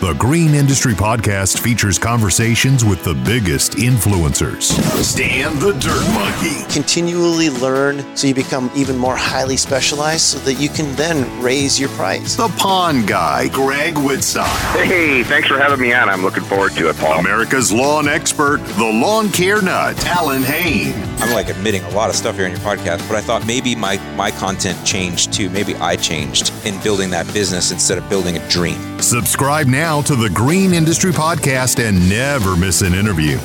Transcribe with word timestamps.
The 0.00 0.12
Green 0.18 0.54
Industry 0.54 0.92
Podcast 0.92 1.60
features 1.60 1.98
conversations 1.98 2.84
with 2.84 3.02
the 3.02 3.14
biggest 3.14 3.72
influencers. 3.72 4.64
Stan 5.02 5.58
the 5.58 5.72
Dirt 5.72 6.06
Monkey. 6.12 6.70
Continually 6.70 7.48
learn 7.48 8.14
so 8.14 8.26
you 8.26 8.34
become 8.34 8.70
even 8.76 8.98
more 8.98 9.16
highly 9.16 9.56
specialized 9.56 10.20
so 10.20 10.38
that 10.40 10.54
you 10.60 10.68
can 10.68 10.94
then 10.96 11.42
raise 11.42 11.80
your 11.80 11.88
price. 11.90 12.36
The 12.36 12.48
Pond 12.58 13.08
Guy, 13.08 13.48
Greg 13.48 13.94
Wittstock. 13.94 14.44
Hey, 14.84 15.22
thanks 15.22 15.48
for 15.48 15.56
having 15.56 15.80
me 15.80 15.94
on. 15.94 16.10
I'm 16.10 16.22
looking 16.22 16.44
forward 16.44 16.72
to 16.72 16.90
it, 16.90 16.96
Paul. 16.98 17.18
America's 17.18 17.72
lawn 17.72 18.06
expert, 18.06 18.58
the 18.76 18.84
lawn 18.84 19.30
care 19.30 19.62
nut, 19.62 19.96
Allyn 20.08 20.42
Hane. 20.42 20.92
I'm 21.20 21.32
like 21.32 21.48
admitting 21.48 21.82
a 21.84 21.90
lot 21.90 22.10
of 22.10 22.16
stuff 22.16 22.36
here 22.36 22.44
on 22.44 22.50
your 22.50 22.60
podcast, 22.60 23.08
but 23.08 23.16
I 23.16 23.22
thought 23.22 23.46
maybe 23.46 23.74
my, 23.74 23.96
my 24.14 24.30
content 24.30 24.84
changed 24.86 25.32
too. 25.32 25.48
Maybe 25.48 25.74
I 25.76 25.96
changed 25.96 26.52
in 26.66 26.78
building 26.82 27.08
that 27.10 27.26
business 27.32 27.70
instead 27.70 27.96
of 27.96 28.06
building 28.10 28.36
a 28.36 28.48
dream. 28.50 28.76
Subscribe 29.00 29.66
now 29.66 29.85
to 29.86 30.16
the 30.16 30.28
Green 30.28 30.74
Industry 30.74 31.12
Podcast 31.12 31.78
and 31.78 32.08
never 32.08 32.56
miss 32.56 32.82
an 32.82 32.92
interview. 32.92 33.38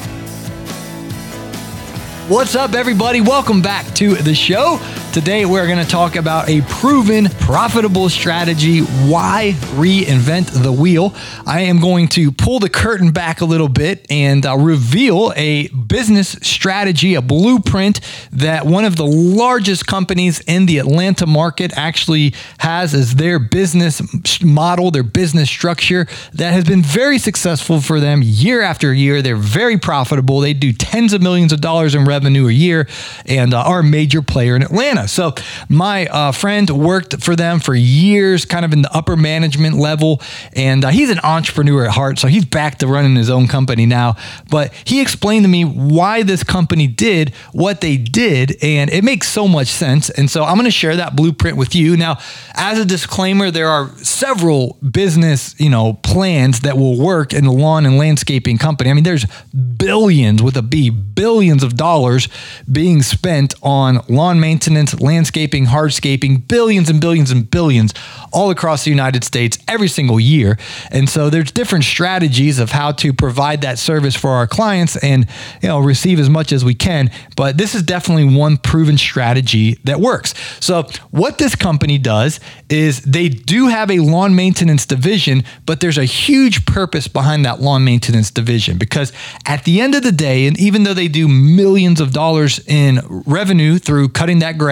What's 2.27 2.55
up, 2.55 2.73
everybody? 2.73 3.22
Welcome 3.22 3.62
back 3.62 3.86
to 3.98 4.16
the 4.16 4.34
show. 4.34 4.80
Today, 5.13 5.43
we're 5.43 5.67
going 5.67 5.83
to 5.83 5.91
talk 5.91 6.15
about 6.15 6.47
a 6.47 6.61
proven 6.61 7.25
profitable 7.25 8.07
strategy. 8.07 8.79
Why 8.79 9.55
reinvent 9.73 10.63
the 10.63 10.71
wheel? 10.71 11.13
I 11.45 11.63
am 11.63 11.81
going 11.81 12.07
to 12.09 12.31
pull 12.31 12.59
the 12.59 12.70
curtain 12.70 13.11
back 13.11 13.41
a 13.41 13.45
little 13.45 13.67
bit 13.67 14.05
and 14.09 14.45
uh, 14.45 14.55
reveal 14.57 15.34
a 15.35 15.67
business 15.67 16.29
strategy, 16.41 17.15
a 17.15 17.21
blueprint 17.21 17.99
that 18.31 18.65
one 18.65 18.85
of 18.85 18.95
the 18.95 19.05
largest 19.05 19.85
companies 19.85 20.39
in 20.47 20.65
the 20.65 20.77
Atlanta 20.77 21.25
market 21.25 21.77
actually 21.77 22.34
has 22.59 22.93
as 22.93 23.15
their 23.15 23.37
business 23.37 24.01
model, 24.41 24.91
their 24.91 25.03
business 25.03 25.49
structure 25.49 26.07
that 26.31 26.53
has 26.53 26.63
been 26.63 26.81
very 26.81 27.17
successful 27.17 27.81
for 27.81 27.99
them 27.99 28.21
year 28.23 28.62
after 28.62 28.93
year. 28.93 29.21
They're 29.21 29.35
very 29.35 29.77
profitable. 29.77 30.40
They 30.40 30.53
do 30.53 30.71
tens 30.71 31.12
of 31.12 31.21
millions 31.21 31.51
of 31.51 31.59
dollars 31.59 31.96
in 31.96 32.05
revenue 32.05 32.48
a 32.48 32.53
year 32.53 32.87
and 33.25 33.53
uh, 33.53 33.62
are 33.62 33.81
a 33.81 33.84
major 33.84 34.21
player 34.21 34.55
in 34.55 34.62
Atlanta. 34.62 35.01
So, 35.07 35.34
my 35.70 36.07
uh, 36.07 36.32
friend 36.32 36.70
worked 36.70 37.24
for 37.24 37.35
them 37.35 37.60
for 37.60 37.76
years, 37.76 38.46
kind 38.46 38.66
of 38.66 38.74
in 38.74 38.82
the 38.82 38.91
upper 38.96 39.16
management 39.16 39.76
level, 39.77 40.21
and 40.54 40.85
uh, 40.85 40.90
he's 40.90 41.10
an 41.10 41.20
entrepreneur 41.24 41.85
at 41.85 41.91
heart. 41.91 42.20
So, 42.20 42.27
he's 42.27 42.46
back 42.46 42.80
to 42.80 42.88
running 42.88 43.16
his 43.16 43.30
own 43.30 43.48
company 43.48 43.85
now. 43.85 44.16
But 44.49 44.74
he 44.85 45.02
explained 45.02 45.46
to 45.46 45.49
me 45.49 45.63
why 45.63 46.24
this 46.24 46.43
company 46.43 46.88
did 46.88 47.34
what 47.52 47.82
they 47.82 47.98
did, 47.98 48.58
and 48.62 48.90
it 48.90 49.04
makes 49.04 49.27
so 49.27 49.48
much 49.48 49.68
sense. 49.68 50.10
And 50.10 50.30
so, 50.30 50.43
I'm 50.43 50.55
going 50.55 50.66
to 50.66 50.71
share 50.71 50.96
that 50.96 51.15
blueprint 51.15 51.58
with 51.58 51.76
you. 51.76 51.98
Now, 51.98 52.18
as 52.55 52.80
a 52.80 52.86
disclaimer, 52.86 53.52
there 53.52 53.70
are 53.70 53.90
several 53.98 54.77
business, 54.77 55.60
you 55.60 55.70
know, 55.70 55.93
plans 55.93 56.62
that 56.62 56.77
will 56.77 56.98
work 56.98 57.34
in 57.34 57.46
the 57.46 57.52
lawn 57.52 57.86
and 57.86 57.98
landscaping 57.98 58.58
company. 58.58 58.90
I 58.90 58.93
mean, 58.93 59.04
there's 59.04 59.26
billions 59.77 60.41
with 60.41 60.58
a 60.58 60.62
B, 60.62 60.90
billions 60.90 61.63
of 61.63 61.76
dollars 61.76 62.27
being 62.71 63.02
spent 63.02 63.54
on 63.62 63.99
lawn 64.08 64.40
maintenance, 64.40 64.91
landscaping, 65.00 65.66
hardscaping, 65.67 66.47
billions 66.47 66.89
and 66.89 67.00
billions 67.00 67.31
and 67.31 67.50
billions 67.50 67.94
all 68.34 68.50
across 68.50 68.84
the 68.84 68.89
United 68.89 69.23
States 69.23 69.57
every 69.67 69.88
single 69.88 70.19
year. 70.19 70.57
And 70.91 71.09
so 71.09 71.29
there's 71.29 71.51
different 71.51 71.84
strategies 71.84 72.59
of 72.59 72.72
how 72.72 72.91
to 72.94 73.13
provide 73.13 73.62
that 73.62 73.79
service 73.79 74.16
for 74.16 74.31
our 74.31 74.47
clients 74.47 74.95
and, 74.97 75.28
you 75.62 75.67
know, 75.67 75.79
receive 75.79 76.19
as 76.19 76.29
much 76.29 76.51
as 76.51 76.66
we 76.66 76.73
can. 76.73 77.12
But 77.35 77.57
this 77.57 77.75
is 77.75 77.84
definitely 77.84 78.35
one 78.35 78.57
proven 78.57 78.97
strategy 78.97 79.78
that 79.84 80.00
works. 80.00 80.34
So 80.59 80.88
what 81.12 81.38
this 81.38 81.56
company 81.56 81.97
does 81.97 82.39
is 82.69 83.01
they 83.01 83.29
do 83.29 83.67
have 83.67 83.91
a 83.91 84.00
lawn 84.00 84.35
maintenance 84.35 84.85
division, 84.85 85.44
but 85.66 85.79
there's 85.79 85.97
a 85.97 86.06
huge 86.06 86.66
purpose 86.66 87.07
behind 87.07 87.45
that 87.45 87.62
lawn 87.62 87.84
maintenance 87.84 88.31
division 88.31 88.78
because 88.78 89.12
at 89.45 89.63
the 89.66 89.81
end 89.81 89.95
of 89.95 90.03
the 90.03 90.12
day, 90.12 90.47
and 90.47 90.59
even 90.59 90.84
though 90.84 90.94
they 90.94 91.07
do 91.07 91.28
millions 91.28 92.00
of 92.00 92.13
dollars 92.13 92.59
in 92.67 93.01
revenue 93.25 93.78
through 93.78 94.09
cutting 94.09 94.40
that 94.40 94.57
grass, 94.57 94.72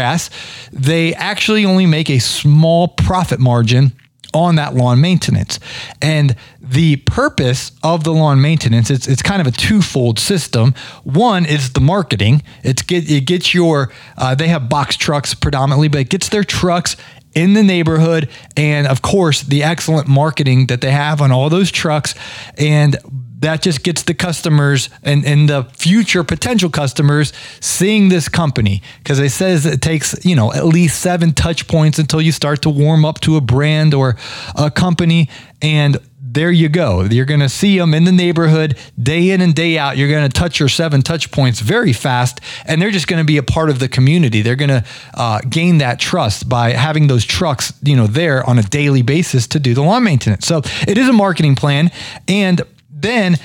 they 0.72 1.14
actually 1.16 1.66
only 1.66 1.86
make 1.86 2.10
a 2.10 2.20
small 2.20 2.88
profit 2.88 3.40
margin 3.40 3.94
on 4.34 4.56
that 4.56 4.76
lawn 4.76 5.02
maintenance. 5.02 5.60
And 6.02 6.36
the 6.62 6.98
purpose 6.98 7.72
of 7.84 8.04
the 8.04 8.14
lawn 8.14 8.42
maintenance, 8.42 8.90
it's, 8.90 9.08
it's 9.08 9.22
kind 9.22 9.42
of 9.42 9.48
a 9.48 9.52
twofold 9.52 10.20
system. 10.20 10.74
One 11.04 11.46
is 11.46 11.74
the 11.74 11.82
marketing. 11.82 12.44
It's 12.64 12.82
get, 12.82 13.10
it 13.10 13.22
gets 13.22 13.54
your, 13.54 13.92
uh, 14.18 14.36
they 14.36 14.48
have 14.48 14.70
box 14.70 14.96
trucks 14.96 15.34
predominantly, 15.34 15.88
but 15.88 16.02
it 16.02 16.10
gets 16.10 16.30
their 16.30 16.44
trucks 16.44 16.96
in 17.36 17.54
the 17.54 17.64
neighborhood. 17.64 18.30
And 18.56 18.88
of 18.88 19.02
course, 19.02 19.42
the 19.42 19.64
excellent 19.64 20.08
marketing 20.08 20.68
that 20.68 20.82
they 20.82 20.92
have 20.92 21.22
on 21.22 21.32
all 21.32 21.50
those 21.50 21.72
trucks. 21.72 22.14
And 22.58 22.98
that 23.40 23.62
just 23.62 23.84
gets 23.84 24.04
the 24.04 24.14
customers 24.14 24.90
and, 25.04 25.26
and 25.26 25.50
the 25.50 25.64
future 25.74 26.24
potential 26.24 26.70
customers 26.70 27.34
seeing 27.60 28.10
this 28.10 28.30
company 28.30 28.82
because 29.00 29.20
it 29.20 29.32
says 29.32 29.66
it 29.66 29.82
takes 29.82 30.26
you 30.26 30.36
know 30.36 30.54
at 30.54 30.66
least 30.66 31.00
seven 31.00 31.34
touch 31.34 31.68
points 31.68 32.00
until 32.00 32.22
you 32.22 32.32
start 32.32 32.62
to 32.62 32.70
warm 32.70 33.06
up 33.06 33.20
to 33.22 33.38
a 33.38 33.42
brand 33.42 33.94
or 33.94 34.16
a 34.56 34.70
company 34.70 35.30
and 35.62 35.98
there 36.32 36.52
you 36.52 36.70
go. 36.70 37.04
You're 37.04 37.26
going 37.26 37.40
to 37.40 37.50
see 37.50 37.78
them 37.78 37.94
in 37.94 38.04
the 38.04 38.12
neighborhood 38.12 38.78
day 39.02 39.32
in 39.32 39.42
and 39.42 39.56
day 39.56 39.78
out. 39.78 39.98
You're 39.98 40.10
going 40.10 40.30
to 40.30 40.34
touch 40.34 40.60
your 40.60 40.70
seven 40.70 41.02
touch 41.02 41.32
points 41.32 41.60
very 41.60 41.92
fast, 41.92 42.40
and 42.66 42.82
they're 42.82 42.92
just 42.92 43.08
going 43.08 43.20
to 43.20 43.26
be 43.26 43.38
a 43.38 43.44
part 43.44 43.70
of 43.70 43.80
the 43.80 43.88
community. 43.88 44.42
They're 44.42 44.56
going 44.56 44.70
to 44.70 44.86
uh, 45.16 45.42
gain 45.50 45.80
that 45.80 46.00
trust 46.00 46.48
by 46.48 46.72
having 46.72 47.08
those 47.08 47.26
trucks, 47.26 47.74
you 47.82 47.96
know, 47.96 48.06
there 48.06 48.48
on 48.48 48.60
a 48.60 48.64
daily 48.64 49.02
basis 49.02 49.48
to 49.48 49.60
do 49.60 49.74
the 49.74 49.82
lawn 49.82 50.04
maintenance. 50.04 50.46
So 50.46 50.62
it 50.88 50.98
is 50.98 51.10
a 51.10 51.14
marketing 51.14 51.56
plan, 51.56 51.90
and 52.28 52.62
then, 53.02 53.38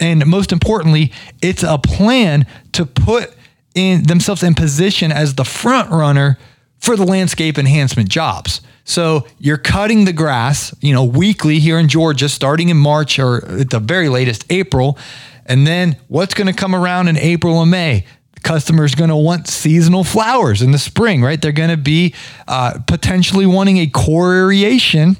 and 0.00 0.26
most 0.26 0.52
importantly, 0.52 1.12
it's 1.40 1.62
a 1.62 1.78
plan 1.78 2.46
to 2.72 2.86
put 2.86 3.34
in 3.74 4.04
themselves 4.04 4.42
in 4.42 4.54
position 4.54 5.12
as 5.12 5.34
the 5.34 5.44
front 5.44 5.90
runner 5.90 6.38
for 6.78 6.96
the 6.96 7.04
landscape 7.04 7.58
enhancement 7.58 8.08
jobs. 8.08 8.60
So 8.84 9.26
you're 9.38 9.58
cutting 9.58 10.04
the 10.04 10.12
grass, 10.12 10.74
you 10.80 10.92
know, 10.92 11.04
weekly 11.04 11.60
here 11.60 11.78
in 11.78 11.88
Georgia, 11.88 12.28
starting 12.28 12.68
in 12.68 12.76
March 12.76 13.18
or 13.18 13.44
at 13.60 13.70
the 13.70 13.78
very 13.78 14.08
latest 14.08 14.44
April. 14.50 14.98
And 15.46 15.66
then 15.66 15.96
what's 16.08 16.34
going 16.34 16.48
to 16.48 16.52
come 16.52 16.74
around 16.74 17.08
in 17.08 17.16
April 17.16 17.62
and 17.62 17.70
May? 17.70 18.04
customers 18.42 18.94
going 18.94 19.10
to 19.10 19.16
want 19.16 19.46
seasonal 19.46 20.04
flowers 20.04 20.62
in 20.62 20.72
the 20.72 20.78
spring, 20.78 21.22
right? 21.22 21.40
They're 21.40 21.52
going 21.52 21.70
to 21.70 21.76
be 21.76 22.14
uh, 22.48 22.78
potentially 22.86 23.46
wanting 23.46 23.78
a 23.78 23.86
core 23.86 24.34
aeration 24.34 25.16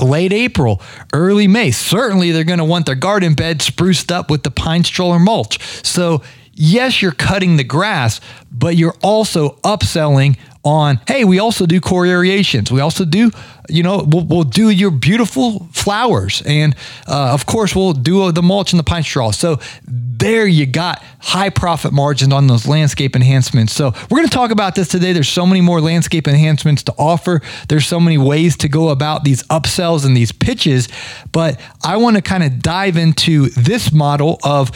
late 0.00 0.32
April, 0.32 0.80
early 1.12 1.46
May. 1.46 1.70
Certainly, 1.70 2.32
they're 2.32 2.44
going 2.44 2.58
to 2.58 2.64
want 2.64 2.86
their 2.86 2.94
garden 2.94 3.34
bed 3.34 3.62
spruced 3.62 4.12
up 4.12 4.30
with 4.30 4.42
the 4.42 4.50
pine 4.50 4.84
stroller 4.84 5.18
mulch. 5.18 5.58
So, 5.84 6.22
yes, 6.52 7.02
you're 7.02 7.12
cutting 7.12 7.56
the 7.56 7.64
grass, 7.64 8.20
but 8.50 8.76
you're 8.76 8.96
also 9.02 9.56
upselling 9.64 10.38
on, 10.66 11.00
hey, 11.06 11.24
we 11.24 11.38
also 11.38 11.64
do 11.64 11.80
core 11.80 12.04
aerations. 12.04 12.70
We 12.72 12.80
also 12.80 13.04
do, 13.04 13.30
you 13.68 13.82
know, 13.84 14.04
we'll, 14.06 14.24
we'll 14.24 14.42
do 14.42 14.68
your 14.68 14.90
beautiful 14.90 15.68
flowers. 15.72 16.42
And 16.44 16.74
uh, 17.06 17.32
of 17.32 17.46
course, 17.46 17.74
we'll 17.74 17.92
do 17.92 18.32
the 18.32 18.42
mulch 18.42 18.72
and 18.72 18.80
the 18.80 18.84
pine 18.84 19.04
straw. 19.04 19.30
So 19.30 19.60
there 19.86 20.46
you 20.46 20.66
got 20.66 21.02
high 21.20 21.50
profit 21.50 21.92
margins 21.92 22.32
on 22.32 22.48
those 22.48 22.66
landscape 22.66 23.14
enhancements. 23.14 23.72
So 23.72 23.92
we're 24.10 24.18
going 24.18 24.28
to 24.28 24.34
talk 24.34 24.50
about 24.50 24.74
this 24.74 24.88
today. 24.88 25.12
There's 25.12 25.28
so 25.28 25.46
many 25.46 25.60
more 25.60 25.80
landscape 25.80 26.26
enhancements 26.26 26.82
to 26.84 26.94
offer. 26.98 27.42
There's 27.68 27.86
so 27.86 28.00
many 28.00 28.18
ways 28.18 28.56
to 28.58 28.68
go 28.68 28.88
about 28.88 29.22
these 29.22 29.44
upsells 29.44 30.04
and 30.04 30.16
these 30.16 30.32
pitches. 30.32 30.88
But 31.30 31.60
I 31.84 31.96
want 31.98 32.16
to 32.16 32.22
kind 32.22 32.42
of 32.42 32.60
dive 32.60 32.96
into 32.96 33.50
this 33.50 33.92
model 33.92 34.40
of 34.42 34.72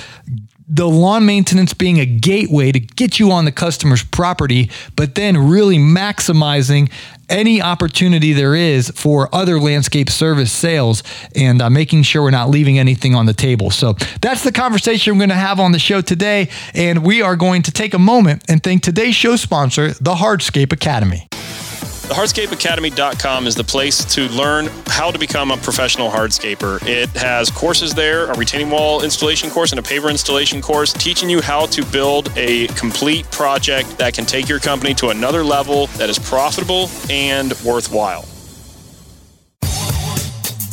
the 0.71 0.89
lawn 0.89 1.27
maintenance 1.27 1.75
being 1.75 1.99
a 1.99 2.07
gateway 2.07 2.71
to 2.71 2.79
get 2.79 3.19
you 3.19 3.33
on 3.33 3.45
the 3.45 3.53
customer's 3.53 4.05
property, 4.05 4.71
but 4.95 5.17
then 5.17 5.37
really 5.37 5.79
maximizing 5.79 6.91
any 7.29 7.61
opportunity 7.61 8.33
there 8.33 8.55
is 8.55 8.91
for 8.91 9.29
other 9.35 9.61
landscape 9.61 10.09
service 10.09 10.53
sales 10.53 11.03
and 11.35 11.61
uh, 11.61 11.69
making 11.69 12.03
sure 12.03 12.23
we're 12.23 12.31
not 12.31 12.51
leaving 12.51 12.79
anything 12.79 13.15
on 13.15 13.27
the 13.27 13.35
table. 13.35 13.71
So 13.71 13.95
that's 14.21 14.45
the 14.45 14.53
conversation 14.53 15.15
we're 15.15 15.21
going 15.21 15.31
to 15.31 15.35
have 15.35 15.61
on 15.61 15.73
the 15.73 15.79
show 15.79 16.01
today. 16.01 16.49
And 16.75 17.05
we 17.05 17.21
are 17.21 17.37
going 17.37 17.63
to 17.63 17.73
take 17.73 17.95
a 17.95 17.99
moment 17.99 18.45
and 18.49 18.63
thank 18.63 18.83
today's 18.83 19.15
show 19.15 19.37
sponsor, 19.37 19.93
the 19.95 20.15
Hardscape 20.15 20.73
Academy. 20.73 21.29
Hardscapeacademy.com 22.11 23.47
is 23.47 23.55
the 23.55 23.63
place 23.63 24.05
to 24.17 24.29
learn 24.31 24.69
how 24.87 25.13
to 25.13 25.19
become 25.19 25.53
a 25.53 25.57
professional 25.57 26.11
hardscaper. 26.11 26.85
It 26.87 27.09
has 27.11 27.51
courses 27.51 27.95
there, 27.95 28.27
a 28.27 28.37
retaining 28.37 28.69
wall 28.69 29.03
installation 29.03 29.49
course 29.49 29.71
and 29.71 29.79
a 29.79 29.83
paver 29.83 30.11
installation 30.11 30.61
course, 30.61 30.93
teaching 30.93 31.31
you 31.31 31.41
how 31.41 31.67
to 31.67 31.85
build 31.87 32.33
a 32.37 32.67
complete 32.69 33.31
project 33.31 33.97
that 33.99 34.13
can 34.13 34.27
take 34.27 34.49
your 34.49 34.59
company 34.59 34.93
to 34.95 35.11
another 35.11 35.45
level 35.45 35.87
that 35.99 36.11
is 36.11 36.19
profitable 36.19 36.91
and 37.09 37.55
worthwhile. 37.65 38.27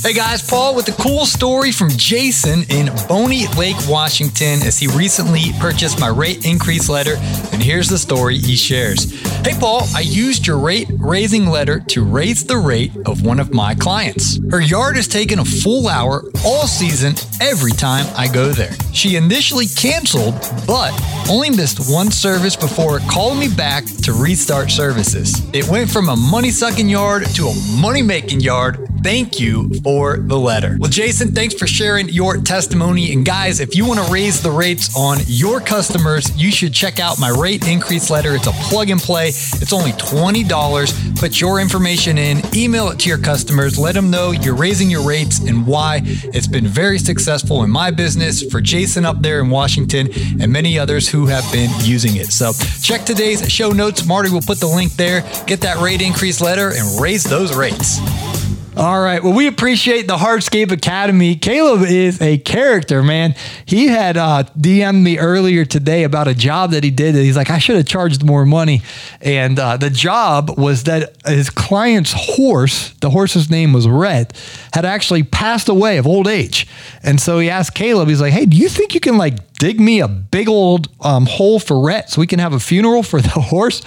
Hey 0.07 0.13
guys, 0.13 0.41
Paul 0.41 0.73
with 0.73 0.87
a 0.87 0.93
cool 1.03 1.25
story 1.25 1.73
from 1.73 1.89
Jason 1.89 2.63
in 2.69 2.89
Bonney 3.09 3.45
Lake, 3.57 3.75
Washington, 3.89 4.61
as 4.61 4.79
he 4.79 4.87
recently 4.87 5.51
purchased 5.59 5.99
my 5.99 6.07
rate 6.07 6.45
increase 6.45 6.87
letter. 6.87 7.15
And 7.51 7.61
here's 7.61 7.89
the 7.89 7.97
story 7.97 8.37
he 8.37 8.55
shares. 8.55 9.11
Hey 9.45 9.53
Paul, 9.59 9.81
I 9.93 9.99
used 9.99 10.47
your 10.47 10.59
rate 10.59 10.87
raising 10.97 11.47
letter 11.47 11.81
to 11.89 12.05
raise 12.05 12.45
the 12.45 12.55
rate 12.55 12.95
of 13.05 13.25
one 13.25 13.37
of 13.37 13.53
my 13.53 13.75
clients. 13.75 14.39
Her 14.49 14.61
yard 14.61 14.95
has 14.95 15.09
taken 15.09 15.39
a 15.39 15.45
full 15.45 15.89
hour 15.89 16.23
all 16.45 16.67
season 16.67 17.15
every 17.41 17.73
time 17.73 18.05
I 18.15 18.29
go 18.29 18.53
there. 18.53 18.71
She 18.93 19.17
initially 19.17 19.67
canceled, 19.67 20.35
but 20.65 20.97
only 21.29 21.49
missed 21.49 21.91
one 21.91 22.11
service 22.11 22.55
before 22.55 22.99
calling 23.11 23.39
me 23.39 23.49
back 23.49 23.83
to 24.03 24.13
restart 24.13 24.71
services. 24.71 25.45
It 25.53 25.67
went 25.67 25.89
from 25.89 26.07
a 26.07 26.15
money 26.15 26.51
sucking 26.51 26.87
yard 26.87 27.25
to 27.35 27.47
a 27.47 27.81
money 27.81 28.01
making 28.01 28.39
yard 28.39 28.87
thank 29.03 29.39
you 29.39 29.69
for 29.83 30.17
the 30.17 30.37
letter. 30.37 30.77
Well, 30.79 30.89
Jason, 30.89 31.33
thanks 31.33 31.53
for 31.53 31.67
sharing 31.67 32.09
your 32.09 32.37
testimony. 32.37 33.13
And 33.13 33.25
guys, 33.25 33.59
if 33.59 33.75
you 33.75 33.85
want 33.85 33.99
to 34.05 34.11
raise 34.11 34.41
the 34.41 34.51
rates 34.51 34.95
on 34.95 35.19
your 35.25 35.59
customers, 35.59 36.35
you 36.35 36.51
should 36.51 36.73
check 36.73 36.99
out 36.99 37.19
my 37.19 37.29
rate 37.29 37.67
increase 37.67 38.09
letter. 38.09 38.35
It's 38.35 38.47
a 38.47 38.51
plug 38.51 38.89
and 38.89 38.99
play, 38.99 39.27
it's 39.29 39.73
only 39.73 39.91
$20. 39.93 41.19
Put 41.19 41.39
your 41.39 41.59
information 41.59 42.17
in, 42.17 42.41
email 42.55 42.89
it 42.89 42.99
to 42.99 43.09
your 43.09 43.17
customers, 43.17 43.79
let 43.79 43.95
them 43.95 44.09
know 44.09 44.31
you're 44.31 44.55
raising 44.55 44.89
your 44.89 45.05
rates 45.07 45.39
and 45.39 45.65
why. 45.65 46.01
It's 46.03 46.47
been 46.47 46.67
very 46.67 46.99
successful 46.99 47.63
in 47.63 47.69
my 47.69 47.91
business 47.91 48.43
for 48.43 48.61
Jason 48.61 49.05
up 49.05 49.21
there 49.21 49.39
in 49.39 49.49
Washington 49.49 50.09
and 50.41 50.51
many 50.51 50.77
others 50.77 51.07
who 51.07 51.25
have 51.27 51.49
been 51.51 51.71
using 51.81 52.17
it. 52.17 52.27
So 52.27 52.51
check 52.81 53.05
today's 53.05 53.49
show 53.51 53.71
notes. 53.71 54.05
Marty 54.05 54.29
will 54.29 54.41
put 54.41 54.59
the 54.59 54.67
link 54.67 54.93
there. 54.93 55.21
Get 55.45 55.61
that 55.61 55.77
rate 55.77 56.01
increase 56.01 56.41
letter 56.41 56.71
and 56.75 57.01
raise 57.01 57.23
those 57.23 57.55
rates. 57.55 57.99
All 58.77 59.01
right. 59.01 59.23
Well, 59.23 59.33
we 59.33 59.47
appreciate 59.47 60.07
the 60.07 60.17
Hardscape 60.17 60.71
Academy. 60.71 61.35
Caleb 61.35 61.81
is 61.81 62.21
a 62.21 62.37
character, 62.37 63.01
man. 63.01 63.33
He 63.65 63.87
had 63.87 64.17
uh, 64.17 64.43
DM'd 64.55 65.03
me 65.03 65.17
earlier 65.17 65.65
today 65.65 66.03
about 66.03 66.27
a 66.27 66.35
job 66.35 66.69
that 66.71 66.83
he 66.83 66.91
did. 66.91 67.15
He's 67.15 67.35
like, 67.35 67.49
I 67.49 67.57
should 67.57 67.75
have 67.77 67.87
charged 67.87 68.23
more 68.23 68.45
money. 68.45 68.83
And 69.19 69.57
uh, 69.57 69.77
the 69.77 69.89
job 69.89 70.59
was 70.59 70.83
that 70.83 71.15
his 71.25 71.49
client's 71.49 72.13
horse, 72.15 72.93
the 73.01 73.09
horse's 73.09 73.49
name 73.49 73.73
was 73.73 73.87
Red, 73.87 74.37
had 74.73 74.85
actually 74.85 75.23
passed 75.23 75.69
away 75.69 75.97
of 75.97 76.05
old 76.05 76.27
age. 76.27 76.67
And 77.01 77.19
so 77.19 77.39
he 77.39 77.49
asked 77.49 77.73
Caleb, 77.73 78.09
he's 78.09 78.21
like, 78.21 78.33
Hey, 78.33 78.45
do 78.45 78.55
you 78.55 78.69
think 78.69 78.93
you 78.93 78.99
can 78.99 79.17
like 79.17 79.53
dig 79.57 79.79
me 79.79 80.01
a 80.01 80.07
big 80.07 80.47
old 80.47 80.87
um, 81.01 81.25
hole 81.25 81.59
for 81.59 81.83
Rhett 81.83 82.11
so 82.11 82.21
we 82.21 82.27
can 82.27 82.37
have 82.39 82.53
a 82.53 82.59
funeral 82.59 83.01
for 83.01 83.21
the 83.23 83.29
horse. 83.29 83.81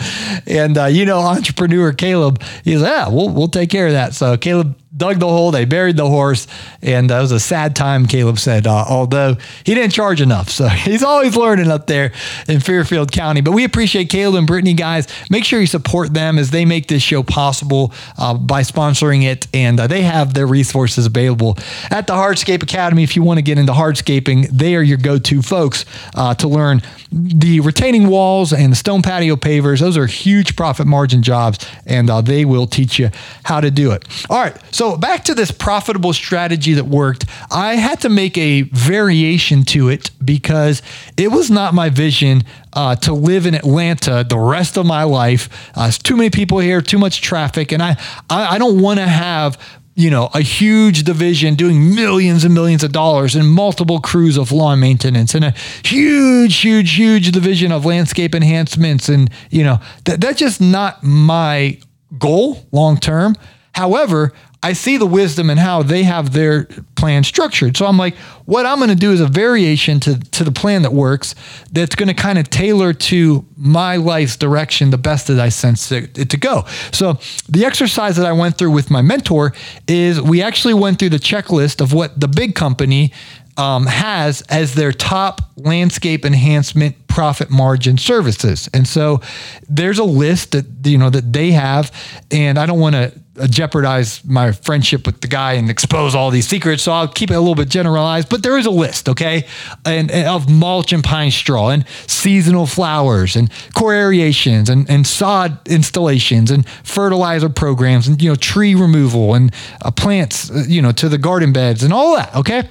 And 0.46 0.76
uh, 0.76 0.86
you 0.86 1.06
know, 1.06 1.20
entrepreneur 1.20 1.92
Caleb, 1.92 2.42
he's 2.64 2.82
like, 2.82 2.90
yeah, 2.90 3.08
we'll 3.08 3.28
we'll 3.28 3.48
take 3.48 3.70
care 3.70 3.86
of 3.86 3.92
that. 3.92 4.14
So 4.14 4.36
Caleb 4.36 4.79
dug 5.00 5.18
the 5.18 5.28
hole, 5.28 5.50
they 5.50 5.64
buried 5.64 5.96
the 5.96 6.08
horse, 6.08 6.46
and 6.82 7.10
that 7.10 7.20
was 7.20 7.32
a 7.32 7.40
sad 7.40 7.74
time. 7.74 8.06
Caleb 8.06 8.38
said, 8.38 8.66
uh, 8.66 8.84
although 8.88 9.36
he 9.64 9.74
didn't 9.74 9.92
charge 9.92 10.20
enough, 10.20 10.48
so 10.48 10.68
he's 10.68 11.02
always 11.02 11.36
learning 11.36 11.70
up 11.70 11.86
there 11.86 12.12
in 12.46 12.60
Fairfield 12.60 13.10
County. 13.10 13.40
But 13.40 13.52
we 13.52 13.64
appreciate 13.64 14.10
Caleb 14.10 14.36
and 14.36 14.46
Brittany, 14.46 14.74
guys. 14.74 15.08
Make 15.30 15.44
sure 15.44 15.60
you 15.60 15.66
support 15.66 16.14
them 16.14 16.38
as 16.38 16.50
they 16.50 16.64
make 16.64 16.86
this 16.88 17.02
show 17.02 17.22
possible 17.22 17.92
uh, 18.18 18.34
by 18.34 18.62
sponsoring 18.62 19.24
it, 19.24 19.48
and 19.54 19.80
uh, 19.80 19.86
they 19.86 20.02
have 20.02 20.34
their 20.34 20.46
resources 20.46 21.06
available 21.06 21.56
at 21.90 22.06
the 22.06 22.12
Hardscape 22.12 22.62
Academy. 22.62 23.02
If 23.02 23.16
you 23.16 23.22
want 23.22 23.38
to 23.38 23.42
get 23.42 23.58
into 23.58 23.72
hardscaping, 23.72 24.48
they 24.50 24.76
are 24.76 24.82
your 24.82 24.98
go-to 24.98 25.42
folks 25.42 25.70
folks 25.70 25.84
uh, 26.14 26.34
to 26.34 26.48
learn 26.48 26.82
the 27.12 27.60
retaining 27.60 28.08
walls 28.08 28.52
and 28.52 28.72
the 28.72 28.76
stone 28.76 29.02
patio 29.02 29.36
pavers. 29.36 29.80
Those 29.80 29.96
are 29.96 30.06
huge 30.06 30.56
profit 30.56 30.86
margin 30.86 31.22
jobs, 31.22 31.64
and 31.86 32.08
uh, 32.08 32.20
they 32.20 32.44
will 32.44 32.66
teach 32.66 32.98
you 32.98 33.10
how 33.44 33.60
to 33.60 33.70
do 33.70 33.92
it. 33.92 34.06
All 34.28 34.38
right, 34.38 34.56
so 34.72 34.96
back 34.96 35.24
to 35.24 35.34
this 35.34 35.50
profitable 35.50 36.12
strategy 36.12 36.74
that 36.74 36.84
worked. 36.84 37.26
I 37.50 37.74
had 37.74 38.00
to 38.02 38.08
make 38.08 38.38
a 38.38 38.62
variation 38.62 39.64
to 39.64 39.88
it 39.88 40.10
because 40.24 40.82
it 41.16 41.28
was 41.32 41.50
not 41.50 41.74
my 41.74 41.88
vision 41.88 42.44
uh, 42.72 42.94
to 42.96 43.12
live 43.12 43.46
in 43.46 43.54
Atlanta 43.54 44.24
the 44.28 44.38
rest 44.38 44.76
of 44.76 44.86
my 44.86 45.02
life. 45.02 45.48
Uh, 45.74 45.90
too 45.90 46.16
many 46.16 46.30
people 46.30 46.60
here, 46.60 46.80
too 46.80 46.98
much 46.98 47.20
traffic, 47.20 47.72
and 47.72 47.82
I 47.82 47.96
I, 48.28 48.54
I 48.54 48.58
don't 48.58 48.80
want 48.80 49.00
to 49.00 49.06
have 49.06 49.58
you 50.00 50.10
know, 50.10 50.30
a 50.34 50.40
huge 50.40 51.04
division 51.04 51.54
doing 51.54 51.94
millions 51.94 52.44
and 52.44 52.54
millions 52.54 52.82
of 52.82 52.92
dollars 52.92 53.34
and 53.34 53.48
multiple 53.48 54.00
crews 54.00 54.36
of 54.36 54.52
lawn 54.52 54.80
maintenance 54.80 55.34
and 55.34 55.44
a 55.44 55.54
huge, 55.84 56.56
huge, 56.56 56.96
huge 56.96 57.30
division 57.32 57.72
of 57.72 57.84
landscape 57.84 58.34
enhancements. 58.34 59.08
And, 59.08 59.30
you 59.50 59.64
know, 59.64 59.78
that, 60.04 60.20
that's 60.20 60.38
just 60.38 60.60
not 60.60 61.02
my 61.02 61.78
goal 62.18 62.66
long 62.72 62.96
term. 62.96 63.36
However, 63.72 64.32
I 64.62 64.74
see 64.74 64.98
the 64.98 65.06
wisdom 65.06 65.48
in 65.48 65.56
how 65.56 65.82
they 65.82 66.02
have 66.02 66.32
their 66.32 66.64
plan 66.94 67.24
structured. 67.24 67.78
So 67.78 67.86
I'm 67.86 67.96
like, 67.96 68.14
what 68.44 68.66
I'm 68.66 68.76
going 68.76 68.90
to 68.90 68.94
do 68.94 69.10
is 69.10 69.20
a 69.20 69.26
variation 69.26 70.00
to, 70.00 70.18
to 70.18 70.44
the 70.44 70.52
plan 70.52 70.82
that 70.82 70.92
works 70.92 71.34
that's 71.72 71.94
going 71.94 72.08
to 72.08 72.14
kind 72.14 72.38
of 72.38 72.50
tailor 72.50 72.92
to 72.92 73.46
my 73.56 73.96
life's 73.96 74.36
direction 74.36 74.90
the 74.90 74.98
best 74.98 75.28
that 75.28 75.40
I 75.40 75.48
sense 75.48 75.90
it, 75.92 76.18
it 76.18 76.30
to 76.30 76.36
go. 76.36 76.66
So 76.92 77.18
the 77.48 77.64
exercise 77.64 78.16
that 78.16 78.26
I 78.26 78.32
went 78.32 78.58
through 78.58 78.72
with 78.72 78.90
my 78.90 79.00
mentor 79.00 79.54
is 79.88 80.20
we 80.20 80.42
actually 80.42 80.74
went 80.74 80.98
through 80.98 81.10
the 81.10 81.18
checklist 81.18 81.80
of 81.80 81.94
what 81.94 82.20
the 82.20 82.28
big 82.28 82.54
company 82.54 83.12
um, 83.56 83.86
has 83.86 84.42
as 84.42 84.74
their 84.74 84.92
top 84.92 85.40
landscape 85.56 86.24
enhancement 86.24 86.96
profit 87.06 87.50
margin 87.50 87.98
services. 87.98 88.68
And 88.72 88.86
so 88.86 89.20
there's 89.68 89.98
a 89.98 90.04
list 90.04 90.52
that 90.52 90.66
you 90.84 90.98
know 90.98 91.10
that 91.10 91.32
they 91.32 91.50
have, 91.52 91.92
and 92.30 92.58
I 92.58 92.66
don't 92.66 92.80
want 92.80 92.94
to 92.94 93.12
uh, 93.38 93.46
jeopardize 93.46 94.24
my 94.24 94.52
friendship 94.52 95.06
with 95.06 95.20
the 95.20 95.28
guy 95.28 95.54
and 95.54 95.68
expose 95.68 96.14
all 96.14 96.30
these 96.30 96.46
secrets. 96.46 96.82
So 96.82 96.92
I'll 96.92 97.08
keep 97.08 97.30
it 97.30 97.34
a 97.34 97.40
little 97.40 97.54
bit 97.54 97.68
generalized, 97.68 98.28
but 98.28 98.42
there 98.42 98.58
is 98.58 98.66
a 98.66 98.70
list, 98.70 99.08
okay, 99.08 99.46
and, 99.84 100.10
and 100.10 100.28
of 100.28 100.48
mulch 100.48 100.92
and 100.92 101.02
pine 101.02 101.30
straw 101.30 101.70
and 101.70 101.84
seasonal 102.06 102.66
flowers 102.66 103.36
and 103.36 103.50
core 103.74 103.94
aerations 103.94 104.68
and, 104.70 104.88
and 104.88 105.06
sod 105.06 105.58
installations 105.68 106.50
and 106.50 106.66
fertilizer 106.84 107.48
programs 107.48 108.08
and 108.08 108.22
you 108.22 108.30
know 108.30 108.36
tree 108.36 108.74
removal 108.74 109.34
and 109.34 109.52
uh, 109.82 109.90
plants, 109.90 110.50
uh, 110.50 110.64
you 110.68 110.80
know, 110.80 110.92
to 110.92 111.08
the 111.08 111.18
garden 111.18 111.52
beds 111.52 111.82
and 111.82 111.92
all 111.92 112.14
that, 112.16 112.34
okay. 112.34 112.68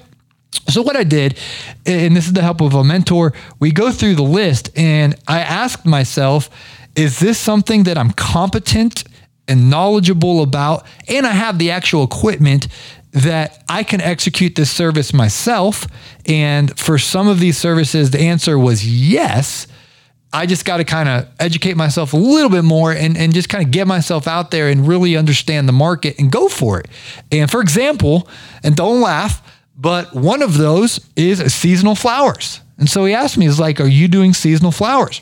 So 0.69 0.81
what 0.81 0.95
I 0.95 1.03
did, 1.03 1.37
and 1.85 2.15
this 2.15 2.27
is 2.27 2.33
the 2.33 2.41
help 2.41 2.61
of 2.61 2.73
a 2.73 2.83
mentor, 2.83 3.33
we 3.59 3.71
go 3.71 3.91
through 3.91 4.15
the 4.15 4.23
list 4.23 4.69
and 4.75 5.15
I 5.27 5.39
asked 5.39 5.85
myself, 5.85 6.49
is 6.95 7.19
this 7.19 7.37
something 7.37 7.83
that 7.83 7.97
I'm 7.97 8.11
competent 8.11 9.03
and 9.47 9.69
knowledgeable 9.69 10.43
about, 10.43 10.85
and 11.07 11.25
I 11.25 11.31
have 11.31 11.57
the 11.57 11.71
actual 11.71 12.03
equipment 12.03 12.67
that 13.11 13.63
I 13.67 13.83
can 13.83 14.01
execute 14.01 14.55
this 14.55 14.69
service 14.69 15.13
myself. 15.13 15.87
And 16.27 16.77
for 16.79 16.99
some 16.99 17.27
of 17.27 17.39
these 17.39 17.57
services, 17.57 18.11
the 18.11 18.19
answer 18.19 18.57
was 18.59 18.85
yes. 18.85 19.67
I 20.31 20.45
just 20.45 20.63
got 20.63 20.77
to 20.77 20.83
kind 20.83 21.09
of 21.09 21.27
educate 21.39 21.75
myself 21.75 22.13
a 22.13 22.17
little 22.17 22.51
bit 22.51 22.63
more 22.63 22.91
and, 22.91 23.17
and 23.17 23.33
just 23.33 23.49
kind 23.49 23.65
of 23.65 23.71
get 23.71 23.87
myself 23.87 24.27
out 24.27 24.51
there 24.51 24.69
and 24.69 24.87
really 24.87 25.17
understand 25.17 25.67
the 25.67 25.73
market 25.73 26.19
and 26.19 26.31
go 26.31 26.47
for 26.47 26.79
it. 26.79 26.87
And 27.31 27.49
for 27.49 27.61
example, 27.61 28.27
and 28.63 28.75
don't 28.75 29.01
laugh, 29.01 29.41
but 29.79 30.13
one 30.13 30.41
of 30.41 30.57
those 30.57 30.99
is 31.15 31.53
seasonal 31.53 31.95
flowers. 31.95 32.59
And 32.77 32.89
so 32.89 33.05
he 33.05 33.13
asked 33.13 33.37
me, 33.37 33.45
he's 33.45 33.59
like, 33.59 33.79
Are 33.79 33.87
you 33.87 34.07
doing 34.07 34.33
seasonal 34.33 34.71
flowers? 34.71 35.21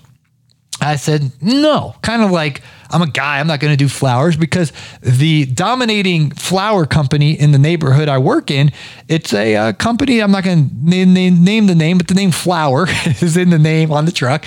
I 0.82 0.96
said, 0.96 1.32
No, 1.42 1.96
kind 2.02 2.24
of 2.24 2.32
like, 2.32 2.62
I'm 2.90 3.02
a 3.02 3.08
guy, 3.08 3.40
I'm 3.40 3.48
not 3.48 3.60
going 3.60 3.74
to 3.74 3.78
do 3.78 3.90
flowers 3.90 4.38
because 4.38 4.72
the 5.02 5.46
dominating 5.46 6.32
flower 6.32 6.86
company 6.86 7.40
in 7.40 7.52
the 7.52 7.58
neighborhood 7.58 8.08
I 8.10 8.18
work 8.18 8.50
in, 8.50 8.72
it's 9.08 9.34
a 9.34 9.56
uh, 9.56 9.74
company, 9.74 10.22
I'm 10.22 10.32
not 10.32 10.44
going 10.44 10.70
to 10.70 10.76
name, 10.76 11.14
name, 11.14 11.44
name, 11.44 11.68
the 11.68 11.76
name, 11.76 11.98
but 11.98 12.08
the 12.08 12.14
name 12.14 12.32
Flower 12.32 12.88
is 13.06 13.38
in 13.38 13.50
the 13.50 13.60
name 13.60 13.92
on 13.92 14.06
the 14.06 14.12
truck. 14.12 14.46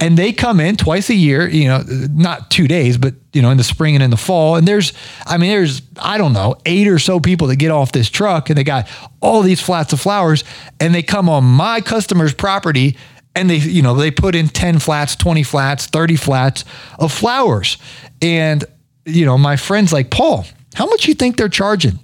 And 0.00 0.16
they 0.16 0.32
come 0.32 0.60
in 0.60 0.76
twice 0.76 1.10
a 1.10 1.14
year, 1.14 1.48
you 1.48 1.68
know, 1.68 1.82
not 1.86 2.50
two 2.50 2.68
days, 2.68 2.98
but, 2.98 3.14
you 3.32 3.42
know, 3.42 3.50
in 3.50 3.56
the 3.56 3.64
spring 3.64 3.94
and 3.94 4.02
in 4.02 4.10
the 4.10 4.16
fall. 4.16 4.56
And 4.56 4.66
there's, 4.66 4.92
I 5.26 5.38
mean, 5.38 5.50
there's, 5.50 5.82
I 6.00 6.18
don't 6.18 6.32
know, 6.32 6.56
eight 6.66 6.88
or 6.88 6.98
so 6.98 7.20
people 7.20 7.48
that 7.48 7.56
get 7.56 7.70
off 7.70 7.92
this 7.92 8.10
truck 8.10 8.50
and 8.50 8.58
they 8.58 8.64
got 8.64 8.88
all 9.20 9.42
these 9.42 9.60
flats 9.60 9.92
of 9.92 10.00
flowers 10.00 10.44
and 10.78 10.94
they 10.94 11.02
come 11.02 11.28
on 11.28 11.44
my 11.44 11.80
customer's 11.80 12.34
property 12.34 12.96
and 13.34 13.48
they 13.48 13.56
you 13.56 13.82
know 13.82 13.94
they 13.94 14.10
put 14.10 14.34
in 14.34 14.48
10 14.48 14.78
flats 14.78 15.16
20 15.16 15.42
flats 15.42 15.86
30 15.86 16.16
flats 16.16 16.64
of 16.98 17.12
flowers. 17.12 17.78
And 18.22 18.64
you 19.04 19.24
know 19.24 19.38
my 19.38 19.56
friends 19.56 19.92
like 19.92 20.10
paul 20.10 20.44
how 20.74 20.86
much 20.86 21.08
you 21.08 21.14
think 21.14 21.36
they're 21.36 21.48
charging? 21.48 21.98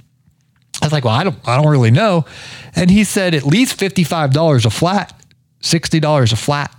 I 0.82 0.86
was 0.86 0.92
like 0.92 1.04
well 1.04 1.14
i 1.14 1.24
don't 1.24 1.36
i 1.46 1.56
don't 1.56 1.70
really 1.70 1.90
know. 1.90 2.24
And 2.74 2.90
he 2.90 3.04
said 3.04 3.34
at 3.34 3.44
least 3.44 3.78
$55 3.78 4.66
a 4.66 4.70
flat 4.70 5.12
$60 5.62 6.32
a 6.32 6.36
flat. 6.36 6.74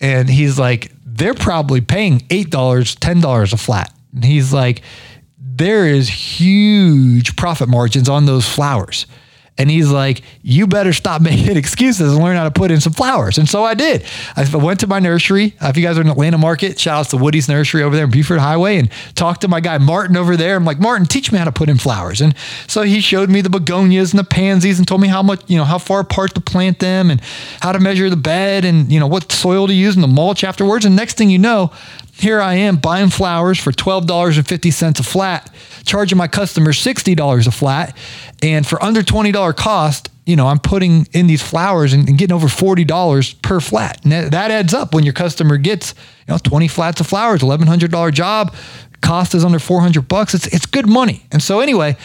And 0.00 0.28
he's 0.28 0.58
like 0.58 0.92
they're 1.04 1.34
probably 1.34 1.80
paying 1.80 2.20
$8 2.20 2.46
$10 2.48 3.52
a 3.52 3.56
flat. 3.56 3.92
And 4.14 4.24
he's 4.24 4.52
like 4.52 4.82
there 5.38 5.86
is 5.86 6.08
huge 6.08 7.36
profit 7.36 7.68
margins 7.68 8.08
on 8.08 8.26
those 8.26 8.48
flowers 8.48 9.06
And 9.58 9.70
he's 9.70 9.90
like, 9.90 10.22
you 10.42 10.66
better 10.66 10.92
stop 10.92 11.20
making 11.22 11.56
excuses 11.56 12.12
and 12.12 12.22
learn 12.22 12.36
how 12.36 12.44
to 12.44 12.50
put 12.50 12.70
in 12.70 12.80
some 12.80 12.92
flowers. 12.92 13.38
And 13.38 13.48
so 13.48 13.64
I 13.64 13.74
did. 13.74 14.04
I 14.34 14.48
went 14.56 14.80
to 14.80 14.86
my 14.86 14.98
nursery. 14.98 15.54
If 15.60 15.76
you 15.76 15.82
guys 15.82 15.98
are 15.98 16.00
in 16.00 16.08
Atlanta 16.08 16.38
market, 16.38 16.78
shout 16.80 17.00
out 17.06 17.10
to 17.10 17.16
Woody's 17.16 17.48
Nursery 17.48 17.82
over 17.82 17.94
there 17.94 18.06
in 18.06 18.10
Buford 18.10 18.40
Highway 18.40 18.78
and 18.78 18.90
talked 19.14 19.42
to 19.42 19.48
my 19.48 19.60
guy 19.60 19.78
Martin 19.78 20.16
over 20.16 20.36
there. 20.36 20.56
I'm 20.56 20.64
like, 20.64 20.80
Martin, 20.80 21.06
teach 21.06 21.30
me 21.30 21.38
how 21.38 21.44
to 21.44 21.52
put 21.52 21.68
in 21.68 21.78
flowers. 21.78 22.20
And 22.20 22.34
so 22.66 22.82
he 22.82 23.00
showed 23.00 23.28
me 23.28 23.40
the 23.40 23.50
begonias 23.50 24.12
and 24.12 24.18
the 24.18 24.24
pansies 24.24 24.78
and 24.78 24.88
told 24.88 25.00
me 25.00 25.08
how 25.08 25.22
much, 25.22 25.42
you 25.48 25.58
know, 25.58 25.64
how 25.64 25.78
far 25.78 26.00
apart 26.00 26.34
to 26.34 26.40
plant 26.40 26.78
them 26.78 27.10
and 27.10 27.20
how 27.60 27.72
to 27.72 27.78
measure 27.78 28.08
the 28.08 28.16
bed 28.16 28.64
and, 28.64 28.90
you 28.90 28.98
know, 28.98 29.06
what 29.06 29.30
soil 29.30 29.66
to 29.66 29.74
use 29.74 29.94
and 29.94 30.02
the 30.02 30.08
mulch 30.08 30.44
afterwards. 30.44 30.84
And 30.84 30.96
next 30.96 31.18
thing 31.18 31.30
you 31.30 31.38
know, 31.38 31.72
here 32.12 32.40
I 32.40 32.54
am 32.54 32.76
buying 32.76 33.08
flowers 33.08 33.58
for 33.58 33.72
$12.50 33.72 35.00
a 35.00 35.02
flat, 35.02 35.52
charging 35.84 36.18
my 36.18 36.28
customers 36.28 36.78
$60 36.78 37.46
a 37.46 37.50
flat. 37.50 37.96
And 38.42 38.66
for 38.66 38.82
under 38.84 39.00
$20 39.02 39.56
cost, 39.56 40.10
you 40.26 40.36
know, 40.36 40.46
I'm 40.46 40.58
putting 40.58 41.06
in 41.12 41.26
these 41.26 41.42
flowers 41.42 41.92
and, 41.92 42.08
and 42.08 42.18
getting 42.18 42.34
over 42.34 42.46
$40 42.46 43.42
per 43.42 43.60
flat. 43.60 44.04
And 44.04 44.12
that, 44.12 44.30
that, 44.32 44.50
adds 44.50 44.74
up 44.74 44.94
when 44.94 45.04
your 45.04 45.14
customer 45.14 45.56
gets, 45.56 45.94
you 46.28 46.34
know, 46.34 46.38
20 46.38 46.68
flats 46.68 47.00
of 47.00 47.06
flowers, 47.06 47.40
$1,100 47.40 48.12
job, 48.12 48.54
cost 49.00 49.34
is 49.34 49.44
under 49.44 49.58
400 49.58 50.06
bucks. 50.06 50.34
It's, 50.34 50.46
it's 50.48 50.66
good 50.66 50.86
money. 50.86 51.26
And 51.32 51.42
so 51.42 51.60
anyway, 51.60 51.96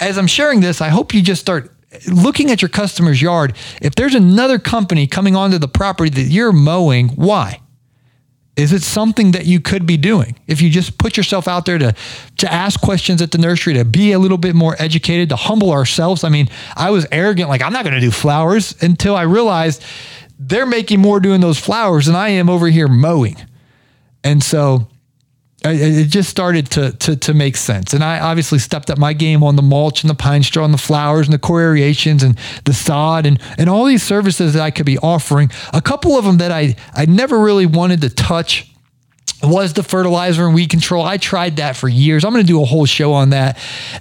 as 0.00 0.16
I'm 0.16 0.28
sharing 0.28 0.60
this, 0.60 0.80
I 0.80 0.88
hope 0.88 1.12
you 1.12 1.20
just 1.20 1.40
start 1.40 1.70
looking 2.06 2.50
at 2.50 2.62
your 2.62 2.68
customer's 2.68 3.20
yard. 3.20 3.54
If 3.82 3.96
there's 3.96 4.14
another 4.14 4.58
company 4.58 5.06
coming 5.06 5.36
onto 5.36 5.58
the 5.58 5.68
property 5.68 6.10
that 6.10 6.30
you're 6.30 6.52
mowing, 6.52 7.08
why? 7.08 7.60
Is 8.58 8.72
it 8.72 8.82
something 8.82 9.30
that 9.32 9.46
you 9.46 9.60
could 9.60 9.86
be 9.86 9.96
doing? 9.96 10.36
If 10.48 10.60
you 10.60 10.68
just 10.68 10.98
put 10.98 11.16
yourself 11.16 11.46
out 11.46 11.64
there 11.64 11.78
to 11.78 11.94
to 12.38 12.52
ask 12.52 12.80
questions 12.80 13.22
at 13.22 13.30
the 13.30 13.38
nursery, 13.38 13.74
to 13.74 13.84
be 13.84 14.10
a 14.10 14.18
little 14.18 14.36
bit 14.36 14.56
more 14.56 14.74
educated, 14.80 15.28
to 15.28 15.36
humble 15.36 15.70
ourselves. 15.70 16.24
I 16.24 16.28
mean, 16.28 16.48
I 16.76 16.90
was 16.90 17.06
arrogant, 17.12 17.48
like 17.48 17.62
I'm 17.62 17.72
not 17.72 17.84
going 17.84 17.94
to 17.94 18.00
do 18.00 18.10
flowers 18.10 18.74
until 18.82 19.14
I 19.14 19.22
realized 19.22 19.84
they're 20.40 20.66
making 20.66 21.00
more 21.00 21.20
doing 21.20 21.40
those 21.40 21.58
flowers 21.58 22.06
than 22.06 22.16
I 22.16 22.30
am 22.30 22.50
over 22.50 22.66
here 22.66 22.88
mowing. 22.88 23.36
And 24.24 24.42
so 24.42 24.88
it 25.64 26.06
just 26.06 26.30
started 26.30 26.70
to, 26.72 26.92
to, 26.92 27.16
to 27.16 27.34
make 27.34 27.56
sense. 27.56 27.92
And 27.92 28.04
I 28.04 28.20
obviously 28.20 28.60
stepped 28.60 28.90
up 28.90 28.98
my 28.98 29.12
game 29.12 29.42
on 29.42 29.56
the 29.56 29.62
mulch 29.62 30.02
and 30.02 30.10
the 30.10 30.14
pine 30.14 30.42
straw 30.42 30.64
and 30.64 30.72
the 30.72 30.78
flowers 30.78 31.26
and 31.26 31.34
the 31.34 31.38
core 31.38 31.60
aerations 31.60 32.22
and 32.22 32.38
the 32.64 32.72
sod 32.72 33.26
and, 33.26 33.40
and 33.58 33.68
all 33.68 33.84
these 33.84 34.02
services 34.02 34.54
that 34.54 34.62
I 34.62 34.70
could 34.70 34.86
be 34.86 34.98
offering. 34.98 35.50
A 35.72 35.82
couple 35.82 36.16
of 36.16 36.24
them 36.24 36.38
that 36.38 36.52
I, 36.52 36.76
I 36.94 37.06
never 37.06 37.40
really 37.40 37.66
wanted 37.66 38.02
to 38.02 38.10
touch 38.10 38.67
was 39.42 39.72
the 39.72 39.82
fertilizer 39.82 40.46
and 40.46 40.54
weed 40.54 40.68
control. 40.68 41.04
I 41.04 41.16
tried 41.16 41.56
that 41.56 41.76
for 41.76 41.88
years. 41.88 42.24
I'm 42.24 42.32
going 42.32 42.44
to 42.44 42.46
do 42.46 42.60
a 42.60 42.64
whole 42.64 42.86
show 42.86 43.12
on 43.12 43.30
that. 43.30 43.58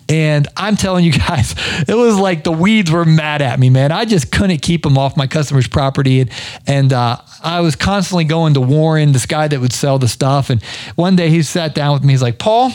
And 0.10 0.48
I'm 0.58 0.76
telling 0.76 1.06
you 1.06 1.12
guys, 1.18 1.54
it 1.88 1.96
was 1.96 2.18
like 2.18 2.44
the 2.44 2.52
weeds 2.52 2.92
were 2.92 3.06
mad 3.06 3.42
at 3.42 3.60
me, 3.60 3.70
man. 3.70 3.92
I 3.92 4.06
just 4.06 4.32
couldn't 4.32 4.62
keep 4.62 4.84
them 4.84 4.98
off 4.98 5.16
my 5.16 5.28
customer's 5.28 5.68
property. 5.68 6.22
And, 6.22 6.32
and 6.66 6.94
uh, 6.94 7.18
I 7.44 7.62
was 7.62 7.76
constantly 7.76 8.24
going 8.24 8.56
to 8.56 8.62
Warren, 8.62 9.12
this 9.12 9.26
guy 9.26 9.48
that 9.48 9.60
would 9.60 9.74
sell 9.74 10.00
the 10.00 10.08
stuff. 10.08 10.50
And 10.50 10.62
one 10.96 11.16
day 11.16 11.30
he 11.30 11.44
sat 11.44 11.76
down 11.76 11.94
with 11.94 12.04
me. 12.04 12.14
He's 12.14 12.24
like, 12.24 12.40
Paul, 12.40 12.72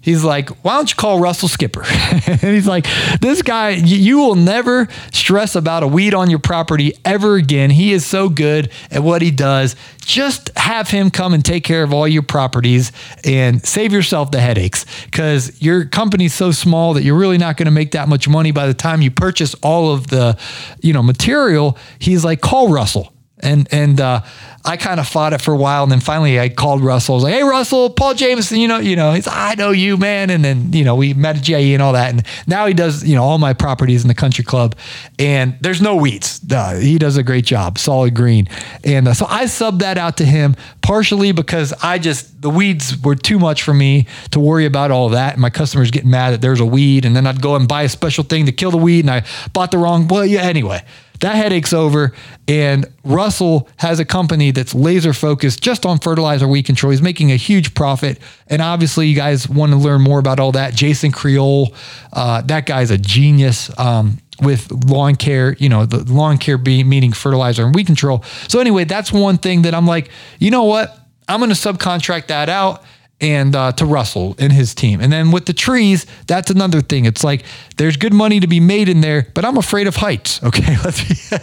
he's 0.00 0.24
like, 0.24 0.48
why 0.64 0.76
don't 0.76 0.90
you 0.90 0.96
call 0.96 1.20
Russell 1.20 1.48
Skipper? 1.48 1.84
and 2.26 2.40
he's 2.40 2.66
like, 2.66 2.86
this 3.20 3.42
guy, 3.42 3.70
you 3.70 4.18
will 4.18 4.34
never 4.34 4.88
stress 5.12 5.54
about 5.54 5.82
a 5.82 5.86
weed 5.86 6.14
on 6.14 6.30
your 6.30 6.38
property 6.38 6.94
ever 7.04 7.36
again. 7.36 7.70
He 7.70 7.92
is 7.92 8.06
so 8.06 8.28
good 8.28 8.70
at 8.90 9.02
what 9.02 9.22
he 9.22 9.30
does. 9.30 9.76
Just 10.00 10.50
have 10.56 10.88
him 10.88 11.10
come 11.10 11.34
and 11.34 11.44
take 11.44 11.64
care 11.64 11.82
of 11.82 11.92
all 11.92 12.08
your 12.08 12.22
properties 12.22 12.92
and 13.24 13.64
save 13.64 13.92
yourself 13.92 14.30
the 14.30 14.40
headaches 14.40 14.84
because 15.04 15.60
your 15.62 15.84
company's 15.84 16.34
so 16.34 16.50
small 16.50 16.94
that 16.94 17.02
you're 17.02 17.18
really 17.18 17.38
not 17.38 17.56
going 17.56 17.66
to 17.66 17.72
make 17.72 17.92
that 17.92 18.08
much 18.08 18.26
money 18.28 18.50
by 18.50 18.66
the 18.66 18.74
time 18.74 19.02
you 19.02 19.10
purchase 19.10 19.54
all 19.62 19.92
of 19.92 20.08
the, 20.08 20.38
you 20.80 20.92
know, 20.92 21.02
material. 21.02 21.76
He's 21.98 22.24
like, 22.24 22.40
call 22.40 22.68
Russell 22.68 23.12
and 23.42 23.68
and 23.72 24.00
uh, 24.00 24.22
I 24.64 24.76
kind 24.76 25.00
of 25.00 25.08
fought 25.08 25.32
it 25.32 25.40
for 25.40 25.52
a 25.52 25.56
while, 25.56 25.82
and 25.82 25.90
then 25.90 26.00
finally 26.00 26.38
I 26.38 26.48
called 26.48 26.82
Russell. 26.82 27.14
I 27.14 27.16
was 27.16 27.24
like, 27.24 27.34
"Hey, 27.34 27.42
Russell, 27.42 27.90
Paul 27.90 28.14
Jamison, 28.14 28.58
you 28.58 28.68
know, 28.68 28.78
you 28.78 28.96
know, 28.96 29.12
he's 29.12 29.26
I 29.26 29.54
know 29.54 29.70
you, 29.70 29.96
man." 29.96 30.30
And 30.30 30.44
then 30.44 30.72
you 30.72 30.84
know 30.84 30.94
we 30.94 31.14
met 31.14 31.36
at 31.36 31.42
GIE 31.42 31.72
and 31.72 31.82
all 31.82 31.94
that, 31.94 32.10
and 32.10 32.26
now 32.46 32.66
he 32.66 32.74
does 32.74 33.04
you 33.04 33.14
know 33.14 33.22
all 33.22 33.38
my 33.38 33.52
properties 33.52 34.02
in 34.02 34.08
the 34.08 34.14
country 34.14 34.44
club, 34.44 34.76
and 35.18 35.56
there's 35.60 35.80
no 35.80 35.96
weeds. 35.96 36.40
Uh, 36.50 36.76
he 36.76 36.98
does 36.98 37.16
a 37.16 37.22
great 37.22 37.44
job, 37.44 37.78
solid 37.78 38.14
green, 38.14 38.48
and 38.84 39.08
uh, 39.08 39.14
so 39.14 39.26
I 39.28 39.44
subbed 39.44 39.80
that 39.80 39.98
out 39.98 40.18
to 40.18 40.24
him 40.24 40.56
partially 40.82 41.32
because 41.32 41.72
I 41.82 41.98
just 41.98 42.42
the 42.42 42.50
weeds 42.50 43.00
were 43.02 43.14
too 43.14 43.38
much 43.38 43.62
for 43.62 43.74
me 43.74 44.06
to 44.32 44.40
worry 44.40 44.66
about 44.66 44.90
all 44.90 45.10
that, 45.10 45.34
and 45.34 45.42
my 45.42 45.50
customers 45.50 45.90
getting 45.90 46.10
mad 46.10 46.32
that 46.32 46.40
there's 46.40 46.60
a 46.60 46.66
weed, 46.66 47.04
and 47.04 47.16
then 47.16 47.26
I'd 47.26 47.40
go 47.40 47.56
and 47.56 47.66
buy 47.66 47.82
a 47.82 47.88
special 47.88 48.24
thing 48.24 48.46
to 48.46 48.52
kill 48.52 48.70
the 48.70 48.78
weed, 48.78 49.00
and 49.00 49.10
I 49.10 49.24
bought 49.52 49.70
the 49.70 49.78
wrong. 49.78 50.06
Well, 50.08 50.26
yeah, 50.26 50.42
anyway 50.42 50.82
that 51.20 51.36
headache's 51.36 51.72
over. 51.72 52.12
And 52.48 52.86
Russell 53.04 53.68
has 53.76 54.00
a 54.00 54.04
company 54.04 54.50
that's 54.50 54.74
laser 54.74 55.12
focused 55.12 55.62
just 55.62 55.86
on 55.86 55.98
fertilizer 55.98 56.48
weed 56.48 56.64
control. 56.64 56.90
He's 56.90 57.02
making 57.02 57.30
a 57.30 57.36
huge 57.36 57.74
profit. 57.74 58.18
And 58.48 58.60
obviously, 58.60 59.06
you 59.06 59.16
guys 59.16 59.48
want 59.48 59.72
to 59.72 59.78
learn 59.78 60.00
more 60.00 60.18
about 60.18 60.40
all 60.40 60.52
that. 60.52 60.74
Jason 60.74 61.12
Creel, 61.12 61.68
uh, 62.12 62.42
that 62.42 62.66
guy's 62.66 62.90
a 62.90 62.98
genius. 62.98 63.70
Um, 63.78 64.18
with 64.42 64.72
lawn 64.88 65.16
care, 65.16 65.54
you 65.58 65.68
know, 65.68 65.84
the 65.84 66.10
lawn 66.10 66.38
care 66.38 66.56
being 66.56 66.88
meaning 66.88 67.12
fertilizer 67.12 67.62
and 67.66 67.74
weed 67.74 67.84
control. 67.84 68.24
So 68.48 68.58
anyway, 68.58 68.84
that's 68.84 69.12
one 69.12 69.36
thing 69.36 69.62
that 69.62 69.74
I'm 69.74 69.86
like, 69.86 70.10
you 70.38 70.50
know 70.50 70.64
what? 70.64 70.98
I'm 71.28 71.40
going 71.40 71.50
to 71.50 71.54
subcontract 71.54 72.28
that 72.28 72.48
out 72.48 72.82
and 73.20 73.54
uh, 73.54 73.72
to 73.72 73.84
Russell 73.84 74.34
and 74.38 74.52
his 74.52 74.74
team. 74.74 75.00
And 75.00 75.12
then 75.12 75.30
with 75.30 75.46
the 75.46 75.52
trees, 75.52 76.06
that's 76.26 76.50
another 76.50 76.80
thing. 76.80 77.04
It's 77.04 77.22
like 77.22 77.44
there's 77.76 77.96
good 77.96 78.14
money 78.14 78.40
to 78.40 78.46
be 78.46 78.60
made 78.60 78.88
in 78.88 79.00
there, 79.00 79.28
but 79.34 79.44
I'm 79.44 79.56
afraid 79.56 79.86
of 79.86 79.96
heights. 79.96 80.40
Okay, 80.50 80.76
let's 80.84 81.04
be, 81.04 81.38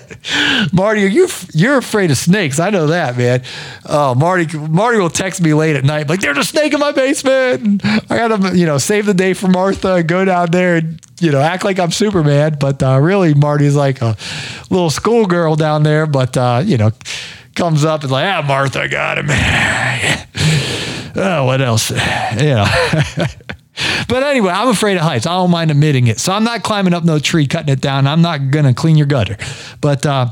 Marty, 0.73 1.01
you 1.01 1.29
you're 1.53 1.77
afraid 1.77 2.11
of 2.11 2.17
snakes? 2.17 2.59
I 2.59 2.71
know 2.71 2.87
that, 2.87 3.17
man. 3.17 3.41
Oh, 3.85 4.15
Marty, 4.15 4.57
Marty 4.57 4.97
will 4.97 5.09
text 5.09 5.41
me 5.41 5.53
late 5.53 5.77
at 5.77 5.85
night 5.85 6.09
like 6.09 6.19
there's 6.19 6.37
a 6.37 6.43
snake 6.43 6.73
in 6.73 6.79
my 6.81 6.91
basement. 6.91 7.81
I 7.85 8.17
gotta 8.17 8.57
you 8.57 8.65
know 8.65 8.79
save 8.79 9.05
the 9.05 9.13
day 9.13 9.33
for 9.33 9.47
Martha, 9.47 10.03
go 10.03 10.25
down 10.25 10.51
there 10.51 10.75
and 10.77 10.99
you 11.21 11.31
know 11.31 11.39
act 11.39 11.63
like 11.63 11.79
I'm 11.79 11.91
Superman. 11.91 12.57
But 12.59 12.83
uh, 12.83 12.99
really, 12.99 13.33
Marty's 13.33 13.75
like 13.75 14.01
a 14.01 14.17
little 14.69 14.89
schoolgirl 14.89 15.55
down 15.55 15.83
there. 15.83 16.05
But 16.05 16.35
uh, 16.35 16.63
you 16.65 16.77
know, 16.77 16.91
comes 17.55 17.85
up 17.85 18.03
and 18.03 18.11
like, 18.11 18.25
ah, 18.25 18.41
Martha 18.45 18.89
got 18.89 19.19
him. 19.19 19.27
oh, 21.17 21.45
what 21.45 21.61
else? 21.61 21.91
Yeah. 22.37 22.67
but 24.09 24.23
anyway, 24.23 24.51
I'm 24.51 24.67
afraid 24.67 24.97
of 24.97 25.03
heights. 25.03 25.25
I 25.25 25.31
don't 25.31 25.49
mind 25.49 25.71
admitting 25.71 26.07
it. 26.07 26.19
So 26.19 26.33
I'm 26.33 26.43
not 26.43 26.61
climbing 26.61 26.93
up 26.93 27.03
no 27.03 27.19
tree, 27.19 27.47
cutting 27.47 27.73
it 27.73 27.81
down. 27.81 28.05
I'm 28.05 28.21
not 28.21 28.51
going 28.51 28.65
to 28.65 28.73
clean 28.73 28.95
your 28.97 29.07
gutter. 29.07 29.37
But, 29.81 30.05
uh, 30.05 30.29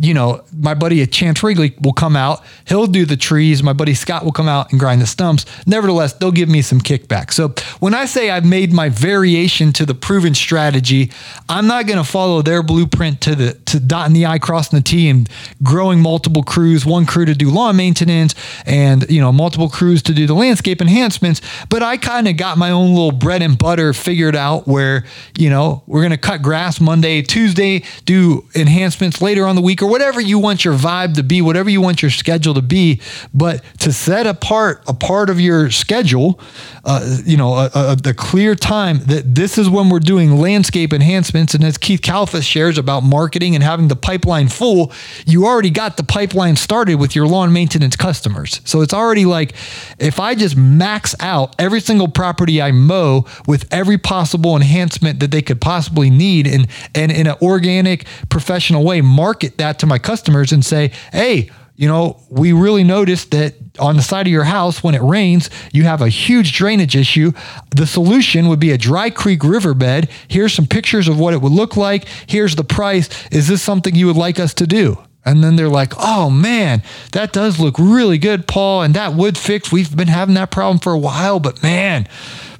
you 0.00 0.14
know, 0.14 0.42
my 0.56 0.74
buddy 0.74 1.02
at 1.02 1.12
Chance 1.12 1.42
Wrigley 1.42 1.74
will 1.80 1.92
come 1.92 2.16
out. 2.16 2.42
He'll 2.66 2.86
do 2.86 3.04
the 3.04 3.16
trees. 3.16 3.62
My 3.62 3.72
buddy 3.72 3.94
Scott 3.94 4.24
will 4.24 4.32
come 4.32 4.48
out 4.48 4.70
and 4.70 4.80
grind 4.80 5.00
the 5.00 5.06
stumps. 5.06 5.46
Nevertheless, 5.66 6.12
they'll 6.14 6.32
give 6.32 6.48
me 6.48 6.62
some 6.62 6.80
kickback. 6.80 7.32
So 7.32 7.54
when 7.80 7.94
I 7.94 8.06
say 8.06 8.30
I've 8.30 8.44
made 8.44 8.72
my 8.72 8.88
variation 8.88 9.72
to 9.74 9.86
the 9.86 9.94
proven 9.94 10.34
strategy, 10.34 11.10
I'm 11.48 11.66
not 11.66 11.86
going 11.86 11.98
to 11.98 12.04
follow 12.04 12.42
their 12.42 12.62
blueprint 12.62 13.20
to 13.22 13.34
the 13.34 13.54
to 13.66 13.80
dotting 13.80 14.14
the 14.14 14.26
I, 14.26 14.38
crossing 14.38 14.78
the 14.78 14.82
T, 14.82 15.08
and 15.08 15.28
growing 15.62 16.00
multiple 16.00 16.42
crews. 16.42 16.84
One 16.86 17.06
crew 17.06 17.24
to 17.24 17.34
do 17.34 17.50
lawn 17.50 17.76
maintenance, 17.76 18.34
and 18.64 19.08
you 19.10 19.20
know, 19.20 19.32
multiple 19.32 19.68
crews 19.68 20.02
to 20.04 20.14
do 20.14 20.26
the 20.26 20.34
landscape 20.34 20.80
enhancements. 20.80 21.40
But 21.68 21.82
I 21.82 21.96
kind 21.96 22.28
of 22.28 22.36
got 22.36 22.58
my 22.58 22.70
own 22.70 22.90
little 22.90 23.12
bread 23.12 23.42
and 23.42 23.58
butter 23.58 23.92
figured 23.92 24.36
out. 24.36 24.66
Where 24.66 25.04
you 25.38 25.50
know 25.50 25.82
we're 25.86 26.00
going 26.00 26.10
to 26.10 26.16
cut 26.16 26.42
grass 26.42 26.80
Monday, 26.80 27.22
Tuesday, 27.22 27.82
do 28.04 28.46
enhancements 28.54 29.20
later 29.20 29.46
on 29.46 29.56
the 29.56 29.62
week 29.66 29.82
or 29.82 29.86
whatever 29.86 30.20
you 30.20 30.38
want 30.38 30.64
your 30.64 30.74
vibe 30.74 31.14
to 31.14 31.22
be, 31.22 31.42
whatever 31.42 31.68
you 31.68 31.80
want 31.80 32.00
your 32.00 32.10
schedule 32.10 32.54
to 32.54 32.62
be. 32.62 33.00
But 33.34 33.62
to 33.80 33.92
set 33.92 34.26
apart 34.26 34.82
a 34.86 34.94
part 34.94 35.28
of 35.28 35.40
your 35.40 35.70
schedule, 35.70 36.40
uh, 36.84 37.18
you 37.24 37.36
know, 37.36 37.54
a, 37.54 37.70
a, 37.74 37.96
the 37.96 38.14
clear 38.14 38.54
time 38.54 39.00
that 39.06 39.34
this 39.34 39.58
is 39.58 39.68
when 39.68 39.90
we're 39.90 39.98
doing 39.98 40.36
landscape 40.36 40.92
enhancements. 40.92 41.52
And 41.52 41.64
as 41.64 41.76
Keith 41.76 42.00
Kalfas 42.00 42.44
shares 42.44 42.78
about 42.78 43.02
marketing 43.02 43.56
and 43.56 43.64
having 43.64 43.88
the 43.88 43.96
pipeline 43.96 44.48
full, 44.48 44.92
you 45.26 45.46
already 45.46 45.70
got 45.70 45.96
the 45.96 46.04
pipeline 46.04 46.54
started 46.54 46.94
with 46.94 47.16
your 47.16 47.26
lawn 47.26 47.52
maintenance 47.52 47.96
customers. 47.96 48.60
So 48.64 48.82
it's 48.82 48.94
already 48.94 49.24
like 49.24 49.54
if 49.98 50.20
I 50.20 50.36
just 50.36 50.56
max 50.56 51.14
out 51.18 51.56
every 51.58 51.80
single 51.80 52.08
property 52.08 52.62
I 52.62 52.70
mow 52.70 53.26
with 53.48 53.66
every 53.72 53.98
possible 53.98 54.54
enhancement 54.54 55.18
that 55.18 55.32
they 55.32 55.42
could 55.42 55.60
possibly 55.60 56.08
need 56.08 56.46
and, 56.46 56.68
and 56.94 57.10
in 57.10 57.26
an 57.26 57.34
organic, 57.42 58.06
professional 58.28 58.84
way, 58.84 59.00
market 59.00 59.55
that 59.58 59.78
to 59.80 59.86
my 59.86 59.98
customers 59.98 60.52
and 60.52 60.64
say, 60.64 60.92
hey, 61.12 61.50
you 61.76 61.88
know, 61.88 62.20
we 62.30 62.52
really 62.52 62.84
noticed 62.84 63.30
that 63.32 63.54
on 63.78 63.96
the 63.96 64.02
side 64.02 64.26
of 64.26 64.32
your 64.32 64.44
house, 64.44 64.82
when 64.82 64.94
it 64.94 65.02
rains, 65.02 65.50
you 65.72 65.84
have 65.84 66.00
a 66.00 66.08
huge 66.08 66.54
drainage 66.54 66.96
issue. 66.96 67.32
The 67.74 67.86
solution 67.86 68.48
would 68.48 68.60
be 68.60 68.70
a 68.70 68.78
dry 68.78 69.10
creek 69.10 69.44
riverbed. 69.44 70.08
Here's 70.28 70.54
some 70.54 70.66
pictures 70.66 71.06
of 71.06 71.20
what 71.20 71.34
it 71.34 71.42
would 71.42 71.52
look 71.52 71.76
like. 71.76 72.08
Here's 72.26 72.56
the 72.56 72.64
price. 72.64 73.08
Is 73.30 73.48
this 73.48 73.62
something 73.62 73.94
you 73.94 74.06
would 74.06 74.16
like 74.16 74.40
us 74.40 74.54
to 74.54 74.66
do? 74.66 74.98
And 75.26 75.42
then 75.42 75.56
they're 75.56 75.68
like, 75.68 75.92
oh 75.98 76.30
man, 76.30 76.82
that 77.12 77.32
does 77.32 77.58
look 77.58 77.78
really 77.78 78.16
good, 78.16 78.46
Paul. 78.46 78.82
And 78.82 78.94
that 78.94 79.12
would 79.12 79.36
fix. 79.36 79.70
We've 79.70 79.94
been 79.94 80.08
having 80.08 80.36
that 80.36 80.52
problem 80.52 80.78
for 80.78 80.92
a 80.92 80.98
while, 80.98 81.40
but 81.40 81.62
man, 81.62 82.04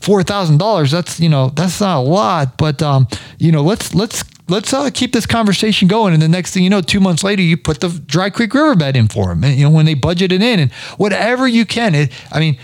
four 0.00 0.24
thousand 0.24 0.58
dollars. 0.58 0.90
That's 0.90 1.20
you 1.20 1.28
know 1.28 1.50
that's 1.50 1.80
not 1.80 1.98
a 1.98 2.00
lot, 2.00 2.56
but 2.58 2.82
um, 2.82 3.06
you 3.38 3.52
know 3.52 3.62
let's 3.62 3.94
let's 3.94 4.24
let's 4.48 4.72
uh, 4.72 4.90
keep 4.92 5.12
this 5.12 5.26
conversation 5.26 5.88
going. 5.88 6.12
And 6.14 6.22
the 6.22 6.28
next 6.28 6.52
thing 6.52 6.62
you 6.62 6.70
know, 6.70 6.80
two 6.80 7.00
months 7.00 7.24
later, 7.24 7.42
you 7.42 7.56
put 7.56 7.80
the 7.80 7.88
Dry 7.88 8.30
Creek 8.30 8.54
Riverbed 8.54 8.96
in 8.96 9.08
for 9.08 9.28
them. 9.28 9.44
And, 9.44 9.56
you 9.56 9.64
know, 9.64 9.70
when 9.70 9.86
they 9.86 9.94
budget 9.94 10.32
it 10.32 10.42
in 10.42 10.60
and 10.60 10.72
whatever 10.96 11.46
you 11.46 11.66
can. 11.66 11.94
It, 11.94 12.12
I 12.30 12.40
mean, 12.40 12.58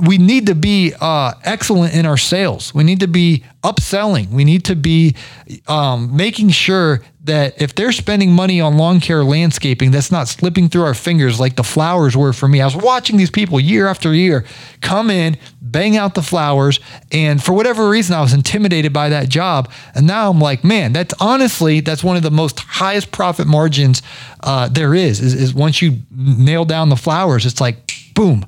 we 0.00 0.18
need 0.18 0.46
to 0.46 0.54
be 0.54 0.94
uh, 1.00 1.34
excellent 1.44 1.94
in 1.94 2.06
our 2.06 2.16
sales. 2.16 2.74
We 2.74 2.84
need 2.84 3.00
to 3.00 3.08
be 3.08 3.44
upselling. 3.62 4.30
We 4.30 4.44
need 4.44 4.64
to 4.66 4.76
be 4.76 5.14
um, 5.68 6.16
making 6.16 6.50
sure 6.50 7.02
that 7.24 7.60
if 7.62 7.74
they're 7.74 7.92
spending 7.92 8.32
money 8.32 8.60
on 8.60 8.76
lawn 8.76 8.98
care 8.98 9.22
landscaping, 9.22 9.92
that's 9.92 10.10
not 10.10 10.26
slipping 10.26 10.68
through 10.68 10.82
our 10.82 10.94
fingers 10.94 11.38
like 11.38 11.54
the 11.54 11.62
flowers 11.62 12.16
were 12.16 12.32
for 12.32 12.48
me. 12.48 12.60
I 12.60 12.64
was 12.64 12.76
watching 12.76 13.16
these 13.16 13.30
people 13.30 13.60
year 13.60 13.86
after 13.86 14.12
year 14.12 14.44
come 14.80 15.10
in, 15.10 15.36
bang 15.60 15.96
out 15.96 16.14
the 16.14 16.22
flowers, 16.22 16.80
and 17.12 17.42
for 17.42 17.52
whatever 17.52 17.88
reason, 17.88 18.16
I 18.16 18.20
was 18.20 18.32
intimidated 18.32 18.92
by 18.92 19.10
that 19.10 19.28
job. 19.28 19.70
And 19.94 20.06
now 20.06 20.30
I'm 20.30 20.40
like, 20.40 20.64
man, 20.64 20.92
that's 20.92 21.14
honestly 21.20 21.80
that's 21.80 22.02
one 22.02 22.16
of 22.16 22.24
the 22.24 22.30
most 22.30 22.58
highest 22.58 23.12
profit 23.12 23.46
margins 23.46 24.02
uh, 24.40 24.68
there 24.68 24.94
is, 24.94 25.20
is. 25.20 25.34
Is 25.34 25.54
once 25.54 25.80
you 25.80 25.98
nail 26.10 26.64
down 26.64 26.88
the 26.88 26.96
flowers, 26.96 27.46
it's 27.46 27.60
like 27.60 27.76
boom 28.14 28.44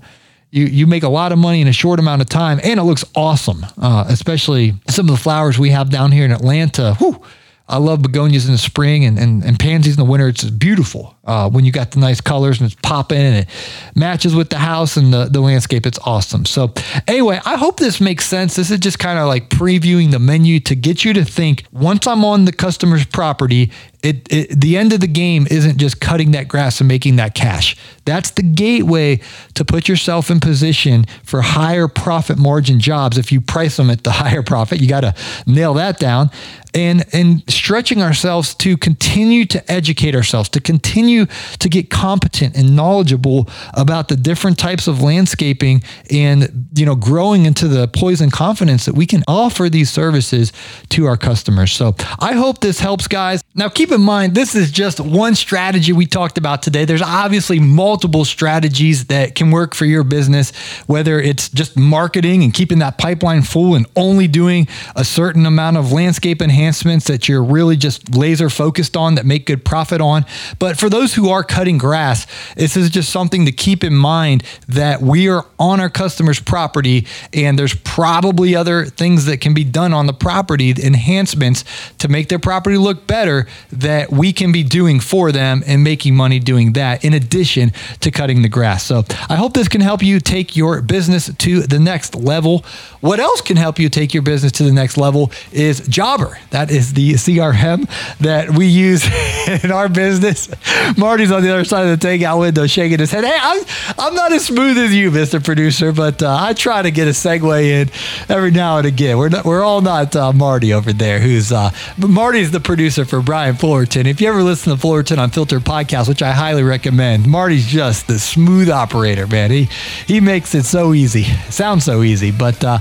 you 0.54 0.66
you 0.66 0.86
make 0.86 1.02
a 1.02 1.08
lot 1.08 1.32
of 1.32 1.38
money 1.38 1.60
in 1.60 1.66
a 1.66 1.72
short 1.72 1.98
amount 1.98 2.22
of 2.22 2.28
time, 2.28 2.60
and 2.62 2.78
it 2.78 2.84
looks 2.84 3.04
awesome. 3.16 3.66
Uh, 3.76 4.04
especially 4.08 4.74
some 4.88 5.08
of 5.08 5.16
the 5.16 5.20
flowers 5.20 5.58
we 5.58 5.70
have 5.70 5.90
down 5.90 6.12
here 6.12 6.24
in 6.24 6.30
Atlanta. 6.30 6.94
Whew, 6.98 7.20
I 7.66 7.78
love 7.78 8.02
begonias 8.02 8.46
in 8.46 8.52
the 8.52 8.58
spring 8.58 9.06
and, 9.06 9.18
and, 9.18 9.42
and 9.42 9.58
pansies 9.58 9.94
in 9.94 10.04
the 10.04 10.10
winter. 10.10 10.28
It's 10.28 10.44
beautiful 10.44 11.16
uh, 11.24 11.48
when 11.48 11.64
you 11.64 11.72
got 11.72 11.92
the 11.92 11.98
nice 11.98 12.20
colors 12.20 12.60
and 12.60 12.70
it's 12.70 12.78
popping 12.82 13.18
and 13.18 13.36
it 13.36 13.48
matches 13.94 14.34
with 14.34 14.50
the 14.50 14.58
house 14.58 14.98
and 14.98 15.14
the, 15.14 15.24
the 15.24 15.40
landscape. 15.40 15.86
It's 15.86 15.98
awesome. 16.04 16.44
So, 16.44 16.74
anyway, 17.08 17.40
I 17.44 17.56
hope 17.56 17.78
this 17.78 18.02
makes 18.02 18.26
sense. 18.26 18.54
This 18.54 18.70
is 18.70 18.80
just 18.80 18.98
kind 18.98 19.18
of 19.18 19.28
like 19.28 19.48
previewing 19.48 20.10
the 20.10 20.18
menu 20.18 20.60
to 20.60 20.74
get 20.74 21.06
you 21.06 21.14
to 21.14 21.24
think 21.24 21.64
once 21.72 22.06
I'm 22.06 22.22
on 22.22 22.44
the 22.44 22.52
customer's 22.52 23.06
property, 23.06 23.72
it, 24.04 24.30
it, 24.30 24.60
the 24.60 24.76
end 24.76 24.92
of 24.92 25.00
the 25.00 25.08
game 25.08 25.46
isn't 25.50 25.78
just 25.78 25.98
cutting 25.98 26.32
that 26.32 26.46
grass 26.46 26.78
and 26.80 26.86
making 26.86 27.16
that 27.16 27.34
cash. 27.34 27.74
That's 28.04 28.30
the 28.32 28.42
gateway 28.42 29.20
to 29.54 29.64
put 29.64 29.88
yourself 29.88 30.30
in 30.30 30.40
position 30.40 31.06
for 31.22 31.40
higher 31.40 31.88
profit 31.88 32.36
margin 32.36 32.80
jobs. 32.80 33.16
If 33.16 33.32
you 33.32 33.40
price 33.40 33.78
them 33.78 33.88
at 33.88 34.04
the 34.04 34.10
higher 34.12 34.42
profit, 34.42 34.80
you 34.80 34.88
got 34.88 35.00
to 35.00 35.14
nail 35.46 35.74
that 35.74 35.98
down. 35.98 36.30
And, 36.76 37.04
and 37.14 37.44
stretching 37.48 38.02
ourselves 38.02 38.52
to 38.56 38.76
continue 38.76 39.44
to 39.44 39.70
educate 39.70 40.16
ourselves, 40.16 40.48
to 40.50 40.60
continue 40.60 41.26
to 41.60 41.68
get 41.68 41.88
competent 41.88 42.56
and 42.56 42.74
knowledgeable 42.74 43.48
about 43.74 44.08
the 44.08 44.16
different 44.16 44.58
types 44.58 44.88
of 44.88 45.00
landscaping 45.00 45.84
and, 46.10 46.66
you 46.74 46.84
know, 46.84 46.96
growing 46.96 47.46
into 47.46 47.68
the 47.68 47.86
poise 47.86 48.20
and 48.20 48.32
confidence 48.32 48.86
that 48.86 48.96
we 48.96 49.06
can 49.06 49.22
offer 49.28 49.68
these 49.68 49.88
services 49.88 50.52
to 50.88 51.06
our 51.06 51.16
customers. 51.16 51.70
So 51.70 51.94
I 52.18 52.32
hope 52.32 52.58
this 52.58 52.80
helps, 52.80 53.06
guys. 53.06 53.44
Now, 53.54 53.68
keep 53.68 53.92
in 53.94 54.02
mind, 54.02 54.34
this 54.34 54.54
is 54.54 54.70
just 54.70 55.00
one 55.00 55.34
strategy 55.34 55.92
we 55.92 56.04
talked 56.04 56.36
about 56.36 56.62
today. 56.62 56.84
There's 56.84 57.00
obviously 57.00 57.58
multiple 57.60 58.24
strategies 58.24 59.06
that 59.06 59.34
can 59.34 59.50
work 59.50 59.74
for 59.74 59.86
your 59.86 60.04
business, 60.04 60.50
whether 60.86 61.18
it's 61.18 61.48
just 61.48 61.78
marketing 61.78 62.42
and 62.42 62.52
keeping 62.52 62.80
that 62.80 62.98
pipeline 62.98 63.42
full 63.42 63.74
and 63.74 63.86
only 63.96 64.28
doing 64.28 64.68
a 64.96 65.04
certain 65.04 65.46
amount 65.46 65.76
of 65.76 65.92
landscape 65.92 66.42
enhancements 66.42 67.06
that 67.06 67.28
you're 67.28 67.42
really 67.42 67.76
just 67.76 68.14
laser 68.14 68.50
focused 68.50 68.96
on 68.96 69.14
that 69.14 69.24
make 69.24 69.46
good 69.46 69.64
profit 69.64 70.00
on. 70.00 70.26
But 70.58 70.78
for 70.78 70.90
those 70.90 71.14
who 71.14 71.30
are 71.30 71.44
cutting 71.44 71.78
grass, 71.78 72.26
this 72.56 72.76
is 72.76 72.90
just 72.90 73.10
something 73.10 73.46
to 73.46 73.52
keep 73.52 73.84
in 73.84 73.94
mind 73.94 74.42
that 74.68 75.00
we 75.00 75.28
are 75.28 75.46
on 75.58 75.80
our 75.80 75.90
customer's 75.90 76.40
property 76.40 77.06
and 77.32 77.58
there's 77.58 77.74
probably 77.74 78.56
other 78.56 78.84
things 78.84 79.26
that 79.26 79.40
can 79.40 79.54
be 79.54 79.64
done 79.64 79.94
on 79.94 80.06
the 80.06 80.12
property, 80.12 80.74
enhancements 80.82 81.64
to 81.98 82.08
make 82.08 82.28
their 82.28 82.38
property 82.40 82.76
look 82.76 83.06
better 83.06 83.46
that 83.84 84.10
we 84.10 84.32
can 84.32 84.50
be 84.50 84.62
doing 84.62 84.98
for 84.98 85.30
them 85.30 85.62
and 85.66 85.84
making 85.84 86.16
money 86.16 86.38
doing 86.38 86.72
that 86.72 87.04
in 87.04 87.12
addition 87.12 87.70
to 88.00 88.10
cutting 88.10 88.40
the 88.42 88.48
grass. 88.48 88.82
So 88.82 89.04
I 89.28 89.36
hope 89.36 89.52
this 89.52 89.68
can 89.68 89.82
help 89.82 90.02
you 90.02 90.20
take 90.20 90.56
your 90.56 90.80
business 90.80 91.32
to 91.32 91.60
the 91.60 91.78
next 91.78 92.14
level. 92.14 92.64
What 93.00 93.20
else 93.20 93.42
can 93.42 93.58
help 93.58 93.78
you 93.78 93.90
take 93.90 94.14
your 94.14 94.22
business 94.22 94.52
to 94.52 94.62
the 94.62 94.72
next 94.72 94.96
level 94.96 95.30
is 95.52 95.86
Jobber. 95.86 96.38
That 96.50 96.70
is 96.70 96.94
the 96.94 97.12
CRM 97.12 97.86
that 98.18 98.50
we 98.50 98.66
use 98.66 99.04
in 99.64 99.70
our 99.70 99.90
business. 99.90 100.48
Marty's 100.96 101.30
on 101.30 101.42
the 101.42 101.52
other 101.52 101.64
side 101.64 101.86
of 101.86 102.00
the 102.00 102.06
takeout 102.06 102.40
window 102.40 102.66
shaking 102.66 102.98
his 102.98 103.10
head. 103.10 103.24
Hey, 103.24 103.38
I'm, 103.38 103.64
I'm 103.98 104.14
not 104.14 104.32
as 104.32 104.46
smooth 104.46 104.78
as 104.78 104.94
you, 104.94 105.10
Mr. 105.10 105.44
Producer, 105.44 105.92
but 105.92 106.22
uh, 106.22 106.34
I 106.40 106.54
try 106.54 106.80
to 106.80 106.90
get 106.90 107.06
a 107.06 107.10
segue 107.10 107.62
in 107.62 107.90
every 108.34 108.50
now 108.50 108.78
and 108.78 108.86
again. 108.86 109.18
We're, 109.18 109.28
not, 109.28 109.44
we're 109.44 109.62
all 109.62 109.82
not 109.82 110.16
uh, 110.16 110.32
Marty 110.32 110.72
over 110.72 110.92
there, 110.92 111.20
who's 111.20 111.52
uh, 111.52 111.70
Marty's 111.98 112.50
the 112.50 112.60
producer 112.60 113.04
for 113.04 113.20
Brian 113.20 113.56
Fullerton. 113.64 114.06
If 114.06 114.20
you 114.20 114.28
ever 114.28 114.42
listen 114.42 114.74
to 114.74 114.78
Fullerton 114.78 115.18
Unfiltered 115.18 115.62
podcast, 115.62 116.06
which 116.06 116.20
I 116.20 116.32
highly 116.32 116.62
recommend, 116.62 117.26
Marty's 117.26 117.64
just 117.64 118.06
the 118.06 118.18
smooth 118.18 118.68
operator, 118.68 119.26
man. 119.26 119.50
He 119.50 119.70
he 120.06 120.20
makes 120.20 120.54
it 120.54 120.64
so 120.64 120.92
easy. 120.92 121.22
Sounds 121.48 121.82
so 121.82 122.02
easy, 122.02 122.30
but 122.30 122.62
uh, 122.62 122.80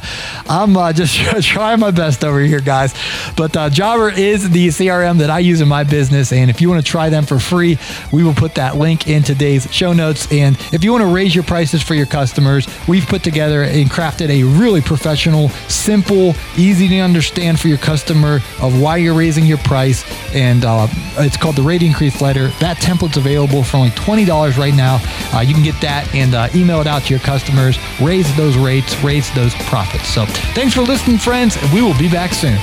I'm 0.49 0.75
uh, 0.75 0.91
just 0.91 1.15
trying 1.41 1.79
my 1.79 1.91
best 1.91 2.25
over 2.25 2.41
here, 2.41 2.59
guys. 2.59 2.93
But 3.37 3.55
uh, 3.55 3.69
Jobber 3.69 4.09
is 4.09 4.49
the 4.49 4.67
CRM 4.67 5.19
that 5.19 5.29
I 5.29 5.39
use 5.39 5.61
in 5.61 5.69
my 5.69 5.85
business, 5.85 6.33
and 6.33 6.49
if 6.49 6.59
you 6.59 6.69
want 6.69 6.85
to 6.85 6.91
try 6.91 7.07
them 7.07 7.25
for 7.25 7.39
free, 7.39 7.77
we 8.11 8.25
will 8.25 8.33
put 8.33 8.55
that 8.55 8.75
link 8.75 9.07
in 9.07 9.23
today's 9.23 9.73
show 9.73 9.93
notes. 9.93 10.29
And 10.33 10.57
if 10.73 10.83
you 10.83 10.91
want 10.91 11.03
to 11.03 11.13
raise 11.15 11.33
your 11.33 11.45
prices 11.45 11.81
for 11.81 11.95
your 11.95 12.07
customers, 12.07 12.67
we've 12.89 13.07
put 13.07 13.23
together 13.23 13.63
and 13.63 13.89
crafted 13.89 14.27
a 14.27 14.43
really 14.59 14.81
professional, 14.81 15.47
simple, 15.69 16.33
easy 16.57 16.89
to 16.89 16.99
understand 16.99 17.57
for 17.61 17.69
your 17.69 17.77
customer 17.77 18.41
of 18.61 18.81
why 18.81 18.97
you're 18.97 19.15
raising 19.15 19.45
your 19.45 19.59
price. 19.59 20.03
And 20.35 20.65
uh, 20.65 20.72
it's 21.17 21.37
called 21.37 21.55
the 21.55 21.61
Rate 21.61 21.83
Increase 21.83 22.21
Letter. 22.21 22.47
That 22.59 22.77
template's 22.77 23.17
available 23.17 23.63
for 23.63 23.77
only 23.77 23.91
$20 23.91 24.57
right 24.57 24.73
now. 24.73 24.99
Uh, 25.33 25.41
you 25.41 25.53
can 25.53 25.63
get 25.63 25.79
that 25.81 26.13
and 26.13 26.35
uh, 26.35 26.49
email 26.55 26.81
it 26.81 26.87
out 26.87 27.03
to 27.03 27.09
your 27.09 27.19
customers, 27.19 27.77
raise 28.01 28.35
those 28.35 28.57
rates, 28.57 28.95
raise 29.03 29.33
those 29.33 29.53
profits. 29.65 30.07
So 30.07 30.25
thanks 30.53 30.73
for 30.73 30.81
listening, 30.81 31.17
friends, 31.17 31.57
and 31.57 31.71
we 31.73 31.81
will 31.81 31.97
be 31.97 32.09
back 32.09 32.33
soon. 32.33 32.57